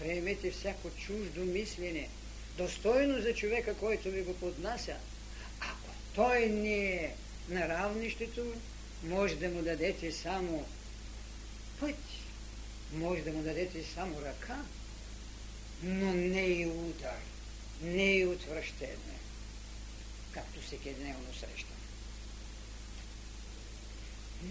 Приемете 0.00 0.50
всяко 0.50 0.90
чуждо 0.90 1.40
мислене, 1.40 2.08
достойно 2.58 3.22
за 3.22 3.34
човека, 3.34 3.74
който 3.74 4.10
ви 4.10 4.22
го 4.22 4.34
поднася. 4.34 4.96
Ако 5.60 5.90
той 6.14 6.46
не 6.46 6.94
е 6.94 7.14
на 7.48 7.68
равнището, 7.68 8.54
може 9.04 9.36
да 9.36 9.48
му 9.48 9.62
дадете 9.62 10.12
само 10.12 10.66
път, 11.80 11.96
може 12.92 13.22
да 13.22 13.32
му 13.32 13.42
дадете 13.42 13.84
само 13.94 14.20
ръка, 14.20 14.64
но 15.82 16.12
не 16.12 16.46
и 16.46 16.66
удар, 16.66 17.20
не 17.82 18.16
и 18.16 18.26
отвращение, 18.26 19.18
както 20.32 20.60
всеки 20.60 20.90
дневно 20.90 21.34
среща. 21.34 21.74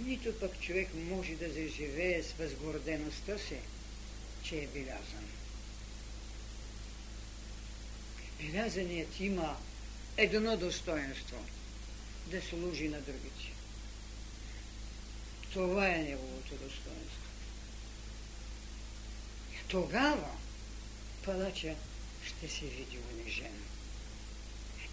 Нито 0.06 0.40
пък 0.40 0.62
човек 0.62 0.90
може 0.94 1.36
да 1.36 1.50
заживее 1.50 2.24
с 2.24 2.32
възгордеността 2.32 3.38
си, 3.38 3.58
че 4.44 4.58
е 4.58 4.68
белязан. 4.68 5.39
Белязаният 8.42 9.20
има 9.20 9.58
едно 10.18 10.58
достоинство– 10.58 11.38
да 12.32 12.42
служи 12.42 12.90
на 12.90 13.02
другите. 13.02 13.54
Това 15.54 15.88
е 15.88 15.98
неговото 15.98 16.52
достоинство. 16.52 17.30
Тогава 19.68 20.30
палача 21.26 21.76
ще 22.26 22.48
се 22.48 22.66
види 22.66 22.98
унижен. 23.14 23.54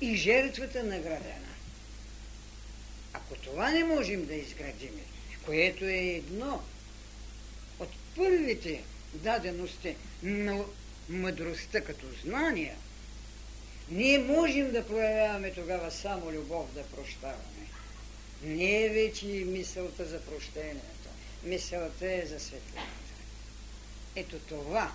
И 0.00 0.16
жертвата 0.16 0.84
наградена. 0.84 1.54
Ако 3.12 3.34
това 3.34 3.70
не 3.70 3.84
можем 3.84 4.26
да 4.26 4.34
изградим, 4.34 5.00
което 5.44 5.84
е 5.84 5.96
едно 5.96 6.62
от 7.78 7.88
първите 8.16 8.82
дадености 9.14 9.96
на 10.22 10.64
мъдростта 11.08 11.80
като 11.80 12.06
знания, 12.24 12.76
ние 13.88 14.18
можем 14.18 14.72
да 14.72 14.86
проявяваме 14.86 15.52
тогава 15.52 15.90
само 15.90 16.32
любов 16.32 16.74
да 16.74 16.82
прощаваме. 16.82 17.66
Не 18.42 18.84
е 18.84 18.88
вече 18.88 19.26
мисълта 19.26 20.04
за 20.04 20.20
прощението. 20.20 21.08
Мисълта 21.42 22.12
е 22.12 22.26
за 22.26 22.40
светлината. 22.40 22.90
Ето 24.16 24.38
това 24.38 24.92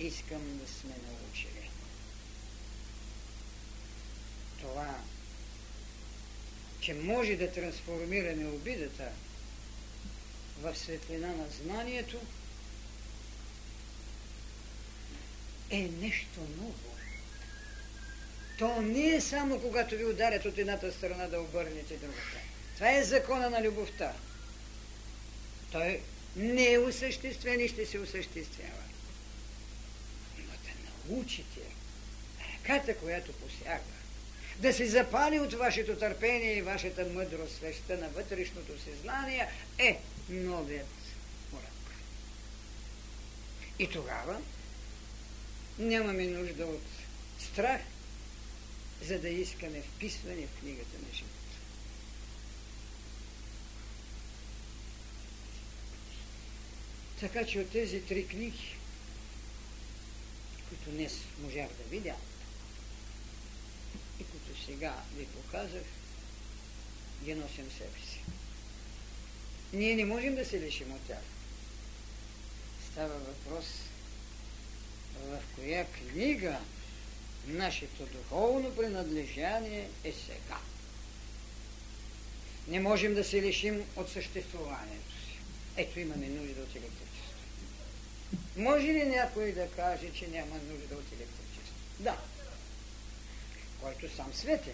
искам 0.00 0.58
да 0.58 0.68
сме 0.68 0.90
научили. 0.90 1.70
Това, 4.60 4.98
че 6.80 6.94
може 6.94 7.36
да 7.36 7.52
трансформираме 7.52 8.48
обидата 8.48 9.08
в 10.60 10.76
светлина 10.76 11.28
на 11.28 11.46
знанието, 11.62 12.20
е 15.70 15.80
нещо 15.80 16.40
ново. 16.40 16.96
То 18.58 18.82
не 18.82 19.08
е 19.08 19.20
само 19.20 19.60
когато 19.60 19.96
ви 19.96 20.04
ударят 20.04 20.44
от 20.44 20.58
едната 20.58 20.92
страна 20.92 21.26
да 21.26 21.40
обърнете 21.40 21.96
другата. 21.96 22.38
Това 22.74 22.96
е 22.96 23.04
закона 23.04 23.50
на 23.50 23.62
любовта. 23.62 24.12
Той 25.72 26.00
не 26.36 26.72
е 26.72 26.78
осъществен 26.78 27.60
и 27.60 27.68
ще 27.68 27.86
се 27.86 27.98
осъществява. 27.98 28.82
Но 30.38 30.44
да 30.44 31.14
научите 31.14 31.60
ръката, 32.52 32.96
която 32.96 33.32
посяга, 33.32 33.80
да 34.58 34.72
се 34.72 34.86
запали 34.86 35.40
от 35.40 35.52
вашето 35.52 35.96
търпение 35.96 36.56
и 36.56 36.62
вашата 36.62 37.04
мъдрост, 37.04 37.56
свеща 37.56 37.96
на 37.96 38.08
вътрешното 38.08 38.82
си 38.82 38.90
знание, 39.02 39.48
е 39.78 40.00
новият 40.28 40.86
урок. 41.52 41.92
И 43.78 43.90
тогава 43.90 44.40
нямаме 45.78 46.26
нужда 46.26 46.66
от 46.66 46.82
страх, 47.38 47.80
за 49.02 49.18
да 49.18 49.28
искаме 49.28 49.82
вписване 49.82 50.46
в 50.46 50.60
книгата 50.60 50.98
на 51.08 51.14
живота. 51.14 51.36
Така 57.20 57.46
че 57.46 57.60
от 57.60 57.70
тези 57.70 58.00
три 58.00 58.26
книги, 58.26 58.76
които 60.68 60.90
днес 60.90 61.12
можах 61.42 61.68
да 61.68 61.84
видя 61.90 62.14
и 64.20 64.24
които 64.24 64.64
сега 64.66 65.02
ви 65.16 65.26
показах, 65.26 65.84
ги 67.24 67.34
носим 67.34 67.70
себе 67.78 67.98
си. 68.10 68.20
Ние 69.72 69.96
не 69.96 70.04
можем 70.04 70.34
да 70.34 70.44
се 70.44 70.60
лишим 70.60 70.92
от 70.92 71.06
тях. 71.06 71.22
Става 72.92 73.18
въпрос 73.18 73.64
в 75.20 75.38
коя 75.54 75.86
книга 75.86 76.60
нашето 77.46 78.06
духовно 78.06 78.76
принадлежание 78.76 79.88
е 80.04 80.12
сега. 80.12 80.58
Не 82.68 82.80
можем 82.80 83.14
да 83.14 83.24
се 83.24 83.42
лишим 83.42 83.84
от 83.96 84.10
съществуването 84.10 85.12
си. 85.12 85.38
Ето 85.76 86.00
имаме 86.00 86.26
нужда 86.26 86.62
от 86.62 86.70
електричество. 86.70 87.06
Може 88.56 88.86
ли 88.86 89.06
някой 89.06 89.52
да 89.52 89.68
каже, 89.68 90.12
че 90.14 90.28
няма 90.28 90.56
нужда 90.56 90.94
от 90.94 91.12
електричество? 91.12 91.74
Да. 92.00 92.18
Който 93.80 94.16
сам 94.16 94.32
свети. 94.34 94.70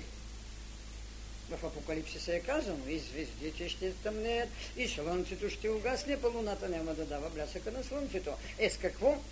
В 1.51 1.67
Апокалипсиса 1.67 2.35
е 2.37 2.41
казано, 2.41 2.89
и 2.89 2.99
звездите 2.99 3.69
ще 3.69 3.93
тъмнеят, 3.93 4.49
и 4.77 4.89
слънцето 4.89 5.51
ще 5.51 5.69
угасне, 5.69 6.21
по 6.21 6.29
луната 6.29 6.69
няма 6.69 6.95
да 6.95 7.07
дава 7.07 7.31
блясъка 7.31 7.71
на 7.73 7.85
слънцето. 7.85 8.33
Е 8.59 8.71
с 8.71 8.77
какво? 8.77 9.23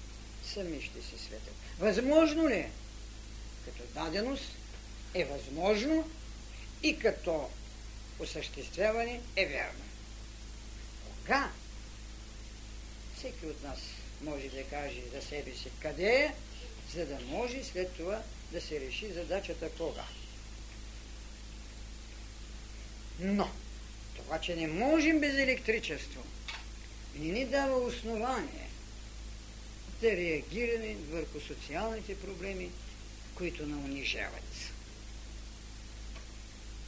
Сами 0.55 0.83
ще 0.83 1.03
се 1.03 1.25
светят. 1.25 1.55
Възможно 1.79 2.49
ли 2.49 2.55
е? 2.55 2.71
Като 3.71 3.95
даденост 3.95 4.45
е 5.15 5.25
възможно 5.25 6.11
и 6.83 6.99
като 6.99 7.51
осъществяване 8.19 9.21
е 9.37 9.47
верно. 9.47 9.85
Кога 11.05 11.51
всеки 13.17 13.47
от 13.47 13.63
нас 13.63 13.79
може 14.23 14.49
да 14.49 14.65
каже 14.65 15.01
за 15.15 15.23
себе 15.23 15.53
си 15.53 15.71
къде 15.81 16.13
е, 16.13 16.35
за 16.95 17.07
да 17.07 17.19
може 17.21 17.65
след 17.65 17.93
това 17.93 18.23
да 18.53 18.61
се 18.61 18.81
реши 18.81 19.13
задачата 19.13 19.71
кога. 19.71 20.05
Но, 23.21 23.51
това, 24.17 24.41
че 24.41 24.57
не 24.57 24.67
можем 24.67 25.21
без 25.21 25.35
електричество, 25.35 26.25
не 27.15 27.33
ни 27.33 27.45
дава 27.45 27.77
основание 27.77 28.69
да 30.01 30.17
реагираме 30.17 30.97
върху 31.11 31.41
социалните 31.41 32.21
проблеми, 32.21 32.71
които 33.35 33.67
не 33.67 33.75
унижават. 33.75 34.73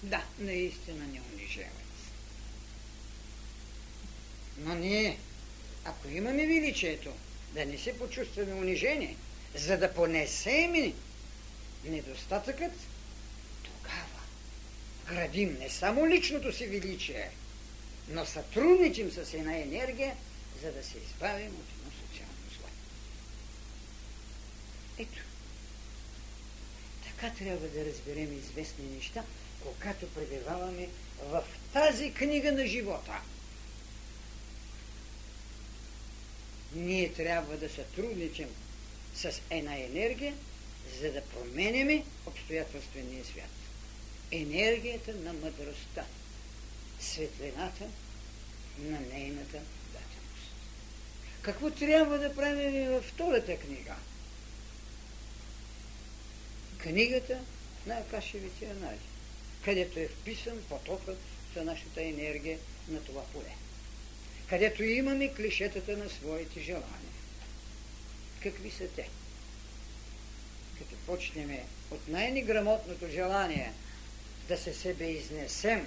Да, 0.03 0.25
наистина 0.39 1.07
не 1.07 1.21
унижават. 1.33 1.73
Но 4.59 4.75
ние, 4.75 5.19
ако 5.85 6.09
имаме 6.09 6.47
величието, 6.47 7.13
да 7.55 7.67
не 7.67 7.79
се 7.79 7.99
почувстваме 7.99 8.55
унижени, 8.55 9.17
за 9.55 9.79
да 9.79 9.95
понесем 9.95 10.95
недостатъкът, 11.85 12.73
тогава 13.63 14.21
градим 15.09 15.57
не 15.61 15.71
само 15.71 16.09
личното 16.09 16.53
си 16.53 16.67
величие, 16.67 17.31
но 18.09 18.27
сътрудничим 18.27 19.11
с 19.11 19.35
една 19.35 19.57
енергия, 19.57 20.17
за 20.63 20.73
да 20.73 20.85
се 20.85 20.99
избавим 20.99 21.51
от 21.51 21.67
едно 21.79 21.91
социално 21.91 22.51
зло. 22.59 22.69
Ето, 24.99 25.23
така 27.23 27.35
трябва 27.35 27.69
да 27.69 27.85
разберем 27.85 28.39
известни 28.39 28.85
неща, 28.85 29.25
когато 29.63 30.11
пребиваваме 30.11 30.89
в 31.25 31.45
тази 31.73 32.13
книга 32.13 32.53
на 32.53 32.67
живота. 32.67 33.21
Ние 36.75 37.13
трябва 37.13 37.57
да 37.57 37.69
сътрудничим 37.69 38.49
с 39.15 39.41
една 39.51 39.79
енергия, 39.79 40.35
за 41.01 41.13
да 41.13 41.23
променяме 41.25 42.05
обстоятелствения 42.27 43.25
свят. 43.25 43.51
Енергията 44.31 45.15
на 45.15 45.33
мъдростта, 45.33 46.05
светлината 47.01 47.85
на 48.79 49.01
нейната 49.01 49.59
даденост. 49.93 50.53
Какво 51.43 51.71
трябва 51.71 52.19
да 52.19 52.35
правим 52.35 52.91
във 52.91 53.05
втората 53.05 53.57
книга? 53.57 53.95
Книгата 56.83 57.39
на 57.87 57.95
Акашевите 57.95 58.67
анализи, 58.67 59.05
където 59.65 59.99
е 59.99 60.09
вписан 60.09 60.63
потокът 60.69 61.19
за 61.55 61.65
нашата 61.65 62.03
енергия 62.03 62.59
на 62.89 63.01
това 63.01 63.23
поле. 63.33 63.53
Където 64.49 64.83
имаме 64.83 65.35
клишетата 65.35 65.97
на 65.97 66.11
своите 66.11 66.61
желания. 66.61 67.13
Какви 68.43 68.71
са 68.71 68.89
те? 68.89 69.09
почнем 71.07 71.59
от 71.91 72.09
най-неграмотното 72.09 73.09
желание 73.09 73.73
да 74.49 74.59
се 74.59 74.75
себе 74.75 75.05
изнесем, 75.05 75.87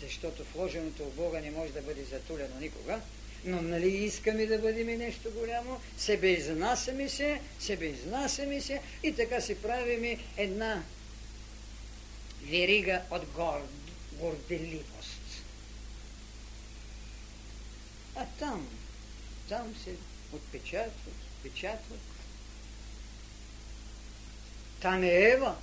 защото 0.00 0.44
вложеното 0.54 1.04
в 1.04 1.14
Бога 1.14 1.40
не 1.40 1.50
може 1.50 1.72
да 1.72 1.82
бъде 1.82 2.04
затулено 2.04 2.60
никога, 2.60 3.00
но 3.44 3.62
нали 3.62 3.88
искаме 3.88 4.46
да 4.46 4.58
бъдем 4.58 4.98
нещо 4.98 5.30
голямо, 5.30 5.80
себе 5.98 6.28
изнасяме 6.28 7.08
се, 7.08 7.40
себе 7.60 7.86
изнасяме 7.86 8.60
се 8.60 8.82
и 9.02 9.12
така 9.12 9.40
си 9.40 9.54
правим 9.54 10.20
една 10.36 10.82
верига 12.42 13.02
от 13.10 13.24
горд, 13.24 13.70
горделивост. 14.12 15.44
А 18.16 18.26
там, 18.38 18.68
там 19.48 19.74
се 19.84 19.94
отпечатват, 20.32 21.14
отпечатват. 21.36 22.00
Там 24.80 25.02
е 25.02 25.08
Ева, 25.08 25.56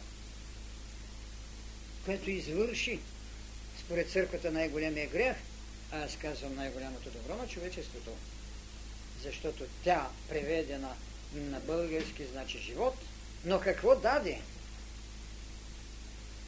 която 2.06 2.30
извърши 2.30 3.00
според 3.80 4.12
църквата 4.12 4.52
най-големия 4.52 5.08
грех, 5.08 5.36
аз 5.92 6.18
казвам 6.18 6.56
най-голямото 6.56 7.10
добро 7.10 7.36
на 7.36 7.48
човечеството, 7.48 8.12
защото 9.24 9.64
тя 9.84 10.10
преведена 10.30 10.96
на 11.34 11.60
български 11.60 12.26
значи 12.26 12.60
живот, 12.60 12.96
но 13.46 13.60
какво 13.60 13.96
даде? 13.96 14.42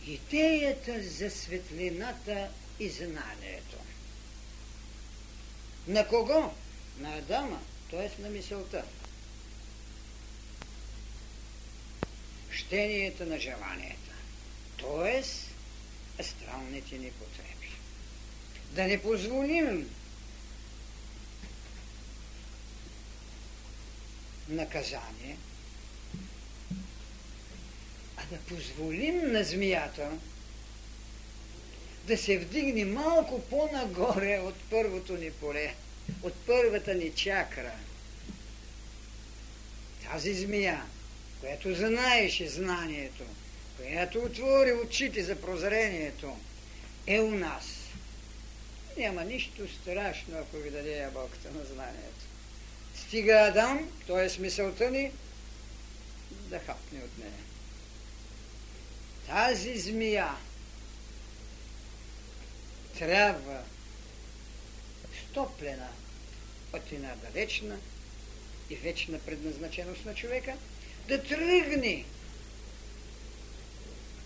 Идеята 0.05 1.03
за 1.03 1.29
светлината 1.29 2.49
и 2.79 2.89
знанието. 2.89 3.77
На 5.87 6.07
кого? 6.07 6.53
На 6.97 7.15
Адама, 7.15 7.61
т.е. 7.91 8.21
на 8.21 8.29
мисълта. 8.29 8.83
Щението 12.51 13.25
на 13.25 13.39
желанията, 13.39 14.11
т.е. 14.79 15.23
астралните 16.21 16.97
ни 16.97 17.11
потреби. 17.11 17.56
Да 18.71 18.87
не 18.87 19.01
позволим 19.01 19.89
наказание, 24.49 25.37
а 28.17 28.21
да 28.31 28.37
позволим 28.37 29.31
на 29.31 29.43
змията 29.43 30.11
да 32.07 32.17
се 32.17 32.37
вдигне 32.37 32.85
малко 32.85 33.41
по-нагоре 33.41 34.39
от 34.39 34.55
първото 34.69 35.17
ни 35.17 35.31
поле, 35.31 35.73
от 36.23 36.33
първата 36.45 36.93
ни 36.93 37.11
чакра. 37.11 37.71
Тази 40.11 40.33
змия, 40.33 40.83
която 41.39 41.75
знаеше 41.75 42.47
знанието, 42.47 43.23
която 43.77 44.19
отвори 44.19 44.73
очите 44.73 45.23
за 45.23 45.41
прозрението, 45.41 46.37
е 47.07 47.19
у 47.19 47.31
нас. 47.31 47.76
Няма 48.97 49.23
нищо 49.23 49.67
страшно, 49.81 50.37
ако 50.37 50.57
ви 50.57 50.71
даде 50.71 50.97
ябълката 50.97 51.51
на 51.51 51.65
знанието. 51.65 52.25
Стига 52.95 53.33
Адам, 53.33 53.91
т.е. 54.07 54.29
смисълта 54.29 54.91
ни, 54.91 55.11
да 56.31 56.59
хапне 56.59 56.99
от 56.99 57.17
нея. 57.17 57.31
Тази 59.27 59.79
змия 59.79 60.29
трябва 62.97 63.63
стоплена 65.29 65.89
от 66.73 66.91
една 66.91 67.15
далечна 67.15 67.77
и 68.69 68.75
вечна 68.75 69.19
предназначеност 69.19 70.05
на 70.05 70.15
човека, 70.15 70.53
да 71.07 71.23
тръгне 71.23 72.05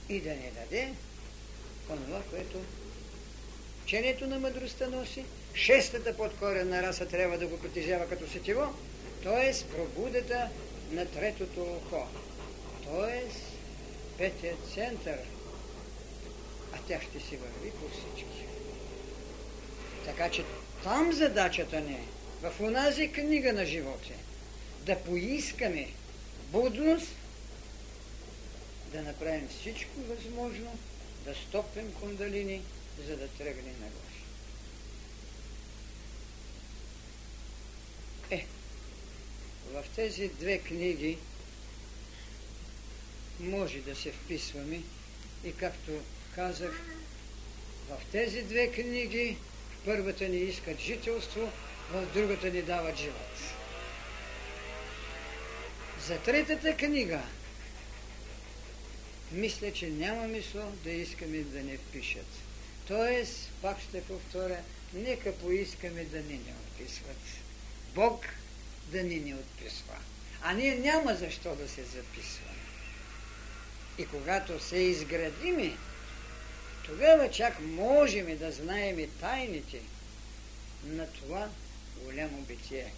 и 0.10 0.22
да 0.22 0.30
не 0.30 0.52
даде 0.52 0.94
онова, 1.90 2.22
което 2.30 2.62
учението 3.84 4.28
на 4.28 4.40
мъдростта 4.40 4.88
носи. 4.88 5.26
Шестата 5.54 6.18
подкорена 6.18 6.84
раса 6.84 7.08
трябва 7.08 7.38
да 7.38 7.48
го 7.48 7.60
притежава 7.60 8.10
като 8.10 8.32
сетиво, 8.32 8.74
т.е. 9.24 9.54
пробудата 9.76 10.50
на 10.92 11.06
третото 11.06 11.62
око, 11.62 12.08
т.е. 12.84 13.24
петият 14.18 14.60
център, 14.74 15.18
а 16.74 16.78
тя 16.88 17.02
ще 17.02 17.20
си 17.20 17.38
върви 17.38 17.72
по 17.72 17.90
всички. 17.90 18.46
Така 20.06 20.30
че 20.30 20.44
там 20.84 21.14
задачата 21.14 21.82
не 21.82 21.94
е, 21.94 22.04
в 22.42 22.62
онази 22.62 23.12
книга 23.12 23.54
на 23.54 23.66
живота, 23.66 24.14
да 24.86 24.96
поискаме 24.96 25.88
будност, 26.52 27.08
да 28.94 29.02
направим 29.02 29.48
всичко 29.50 29.92
възможно, 30.10 30.78
да 31.26 31.36
стопим 31.36 31.94
кундалини, 31.94 32.62
за 33.08 33.18
да 33.18 33.28
тръгне 33.28 33.72
нагоре. 33.72 34.12
Е, 38.32 38.46
в 39.72 39.84
тези 39.96 40.28
две 40.28 40.58
книги 40.58 41.18
може 43.40 43.80
да 43.80 43.96
се 43.96 44.12
вписваме 44.12 44.82
и 45.44 45.54
както 45.54 45.92
казах, 46.36 46.82
в 47.90 47.98
тези 48.12 48.44
две 48.44 48.72
книги 48.72 49.38
в 49.72 49.86
първата 49.86 50.28
ни 50.28 50.38
искат 50.38 50.80
жителство, 50.80 51.52
в 51.92 52.06
другата 52.14 52.50
ни 52.50 52.62
дават 52.62 52.98
живот. 52.98 53.38
За 56.08 56.18
третата 56.18 56.78
книга 56.78 57.22
мисля, 59.32 59.74
че 59.74 59.90
няма 59.90 60.28
мисло 60.28 60.62
да 60.84 60.92
искаме 60.92 61.38
да 61.38 61.64
не 61.64 61.78
впишат. 61.78 62.51
Тоест, 62.88 63.50
пак 63.62 63.82
ще 63.82 64.04
повторя, 64.04 64.58
нека 64.94 65.36
поискаме 65.36 66.04
да 66.04 66.18
ни 66.18 66.34
не 66.34 66.54
отписват. 66.66 67.18
Бог 67.96 68.26
да 68.92 69.04
ни 69.04 69.16
не 69.16 69.36
отписва. 69.36 69.96
А 70.42 70.54
ние 70.54 70.76
няма 70.76 71.16
защо 71.16 71.56
да 71.56 71.70
се 71.70 71.84
записваме. 71.84 72.52
И 73.98 74.06
когато 74.06 74.64
се 74.64 74.78
изградиме, 74.78 75.78
тогава 76.86 77.32
чак 77.32 77.60
можем 77.60 78.38
да 78.38 78.52
знаем 78.52 79.10
тайните 79.20 79.80
на 80.84 81.08
това 81.08 81.50
голямо 82.04 82.42
битие. 82.42 82.94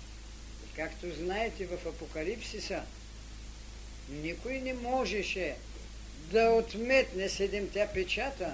И 0.66 0.76
както 0.76 1.14
знаете 1.14 1.66
в 1.66 1.88
Апокалипсиса, 1.88 2.84
никой 4.10 4.60
не 4.60 4.74
можеше 4.74 5.56
да 6.18 6.50
отметне 6.50 7.30
седемте 7.30 7.88
печата, 7.94 8.54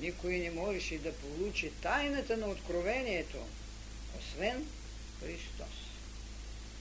никой 0.00 0.38
не 0.38 0.50
можеше 0.50 0.98
да 0.98 1.12
получи 1.12 1.70
тайната 1.82 2.36
на 2.36 2.46
откровението, 2.46 3.38
освен 4.18 4.66
Христос. 5.20 5.76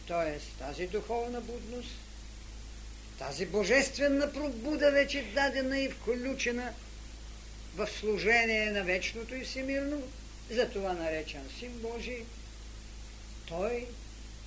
Тоест 0.08 0.47
тази 0.60 0.88
духовна 0.88 1.41
будност, 1.41 1.91
тази 3.17 3.45
божествена 3.45 4.34
пробуда 4.34 4.91
вече 4.91 5.32
дадена 5.34 5.80
и 5.80 5.89
включена 5.89 6.73
в 7.75 7.88
служение 7.99 8.71
на 8.71 8.84
вечното 8.84 9.36
и 9.36 9.43
всемирно, 9.43 10.01
затова 10.51 10.93
наречен 10.93 11.49
Син 11.60 11.71
Божий, 11.71 12.23
той 13.47 13.88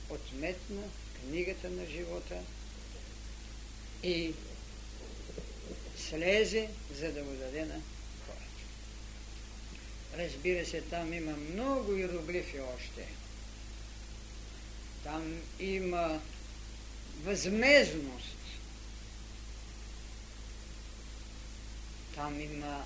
отметна 0.09 0.83
книгата 1.20 1.70
на 1.70 1.87
живота 1.87 2.38
и 4.02 4.33
слезе, 6.09 6.68
за 6.94 7.12
да 7.12 7.22
го 7.22 7.33
даде 7.33 7.64
на. 7.64 7.80
Разбира 10.18 10.66
се, 10.66 10.81
там 10.81 11.12
има 11.12 11.33
много 11.33 11.96
иероглифи 11.96 12.61
още. 12.77 13.07
Там 15.05 15.40
има 15.61 16.20
възмезност. 17.25 18.37
Там 22.14 22.40
има 22.40 22.85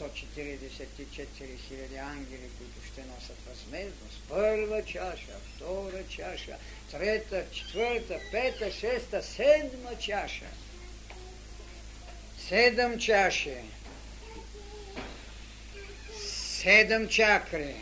144 0.00 1.58
хиляди 1.68 1.96
ангели, 1.96 2.50
които 2.58 2.86
ще 2.92 3.02
носят 3.02 3.36
възмездност. 3.48 4.22
Първа 4.28 4.84
чаша, 4.84 5.32
втора 5.54 6.08
чаша, 6.08 6.56
трета, 6.90 7.44
четвърта, 7.52 8.20
пета, 8.30 8.72
шеста, 8.72 9.22
седма 9.22 9.98
чаша. 10.00 10.46
Седем 12.48 12.98
чаши. 12.98 13.56
Седем 16.66 17.08
чакри. 17.08 17.76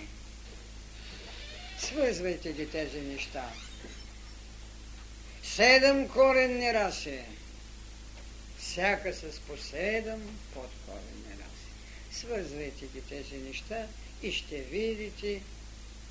Свързвайте 1.79 2.53
ги 2.53 2.71
тези 2.71 3.01
неща. 3.01 3.53
Седем 5.43 6.09
коренни 6.09 6.75
раси. 6.75 7.21
Всяка 8.59 9.15
с 9.15 9.41
по 9.41 9.57
седем 9.57 10.39
подкоренни 10.55 11.33
раси. 11.33 12.19
Свързвайте 12.19 12.87
ги 12.87 13.01
тези 13.01 13.37
неща 13.37 13.87
и 14.23 14.33
ще 14.33 14.57
видите 14.57 15.43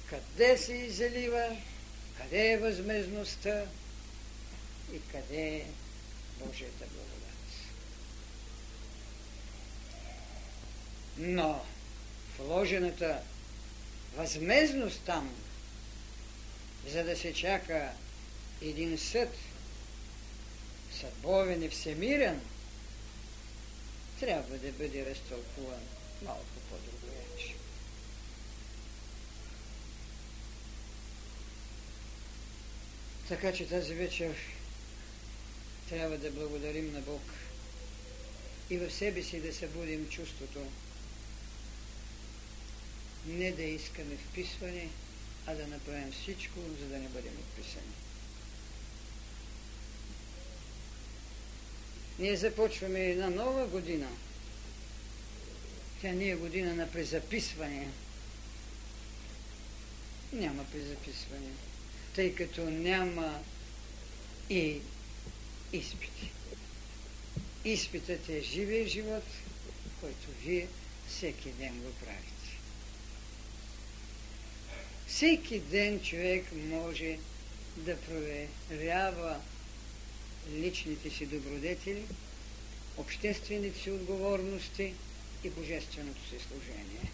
къде 0.09 0.57
се 0.57 0.73
излива, 0.73 1.57
къде 2.17 2.51
е 2.51 2.57
възмезността, 2.57 3.65
и 4.93 5.01
къде 5.11 5.55
е 5.55 5.65
Божията 6.39 6.85
благодат. 6.85 7.47
Но 11.17 11.65
вложената 12.43 13.21
възмезност 14.15 14.99
там, 15.05 15.35
за 16.87 17.03
да 17.03 17.17
се 17.17 17.33
чака 17.33 17.91
един 18.61 18.97
съд, 18.97 19.29
съдбовен 20.99 21.63
и 21.63 21.69
всемирен, 21.69 22.41
трябва 24.19 24.57
да 24.57 24.71
бъде 24.71 25.05
разтълкуван 25.05 25.81
малко 26.25 26.45
по-другояче. 26.69 27.55
Така 33.27 33.53
че 33.53 33.69
тази 33.69 33.93
вечер 33.93 34.35
трябва 35.89 36.17
да 36.17 36.31
благодарим 36.31 36.93
на 36.93 37.01
Бог 37.01 37.21
и 38.69 38.77
в 38.77 38.91
себе 38.91 39.23
си 39.23 39.41
да 39.41 39.53
събудим 39.53 40.09
чувството 40.09 40.59
не 43.27 43.51
да 43.51 43.63
искаме 43.63 44.15
вписване, 44.17 44.89
а 45.45 45.55
да 45.55 45.67
направим 45.67 46.11
всичко, 46.11 46.59
за 46.79 46.85
да 46.85 46.99
не 46.99 47.07
бъдем 47.07 47.33
отписани. 47.33 47.93
Ние 52.19 52.35
започваме 52.35 52.99
една 52.99 53.29
нова 53.29 53.67
година. 53.67 54.07
Тя 56.01 56.11
не 56.11 56.29
е 56.29 56.35
година 56.35 56.75
на 56.75 56.91
презаписване. 56.91 57.87
Няма 60.33 60.63
презаписване, 60.63 61.49
тъй 62.15 62.35
като 62.35 62.61
няма 62.69 63.39
и 64.49 64.79
изпити. 65.73 66.31
Изпитът 67.65 68.29
е 68.29 68.41
живия 68.41 68.87
живот, 68.87 69.23
който 70.01 70.27
вие 70.43 70.67
всеки 71.09 71.49
ден 71.49 71.81
го 71.81 71.91
правите. 71.91 72.32
Всеки 75.15 75.59
ден 75.59 75.99
човек 75.99 76.45
може 76.55 77.17
да 77.77 77.97
проверява 77.97 79.41
личните 80.51 81.09
си 81.09 81.25
добродетели, 81.25 82.05
обществените 82.97 83.79
си 83.79 83.91
отговорности 83.91 84.93
и 85.43 85.49
божественото 85.49 86.21
си 86.21 86.35
служение. 86.47 87.11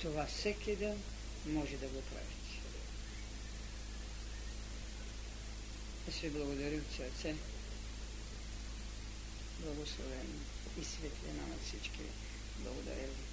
Това 0.00 0.26
всеки 0.26 0.76
ден 0.76 1.02
може 1.46 1.76
да 1.76 1.86
го 1.86 2.02
правите. 2.02 2.60
Аз 6.08 6.14
ви 6.14 6.30
благодаря 6.30 6.76
от 6.76 6.96
сърце. 6.96 7.34
Благословен 9.60 10.40
и 10.80 10.84
светлина 10.84 11.46
на 11.48 11.56
всички. 11.66 12.02
Благодаря 12.58 13.06
ви. 13.06 13.25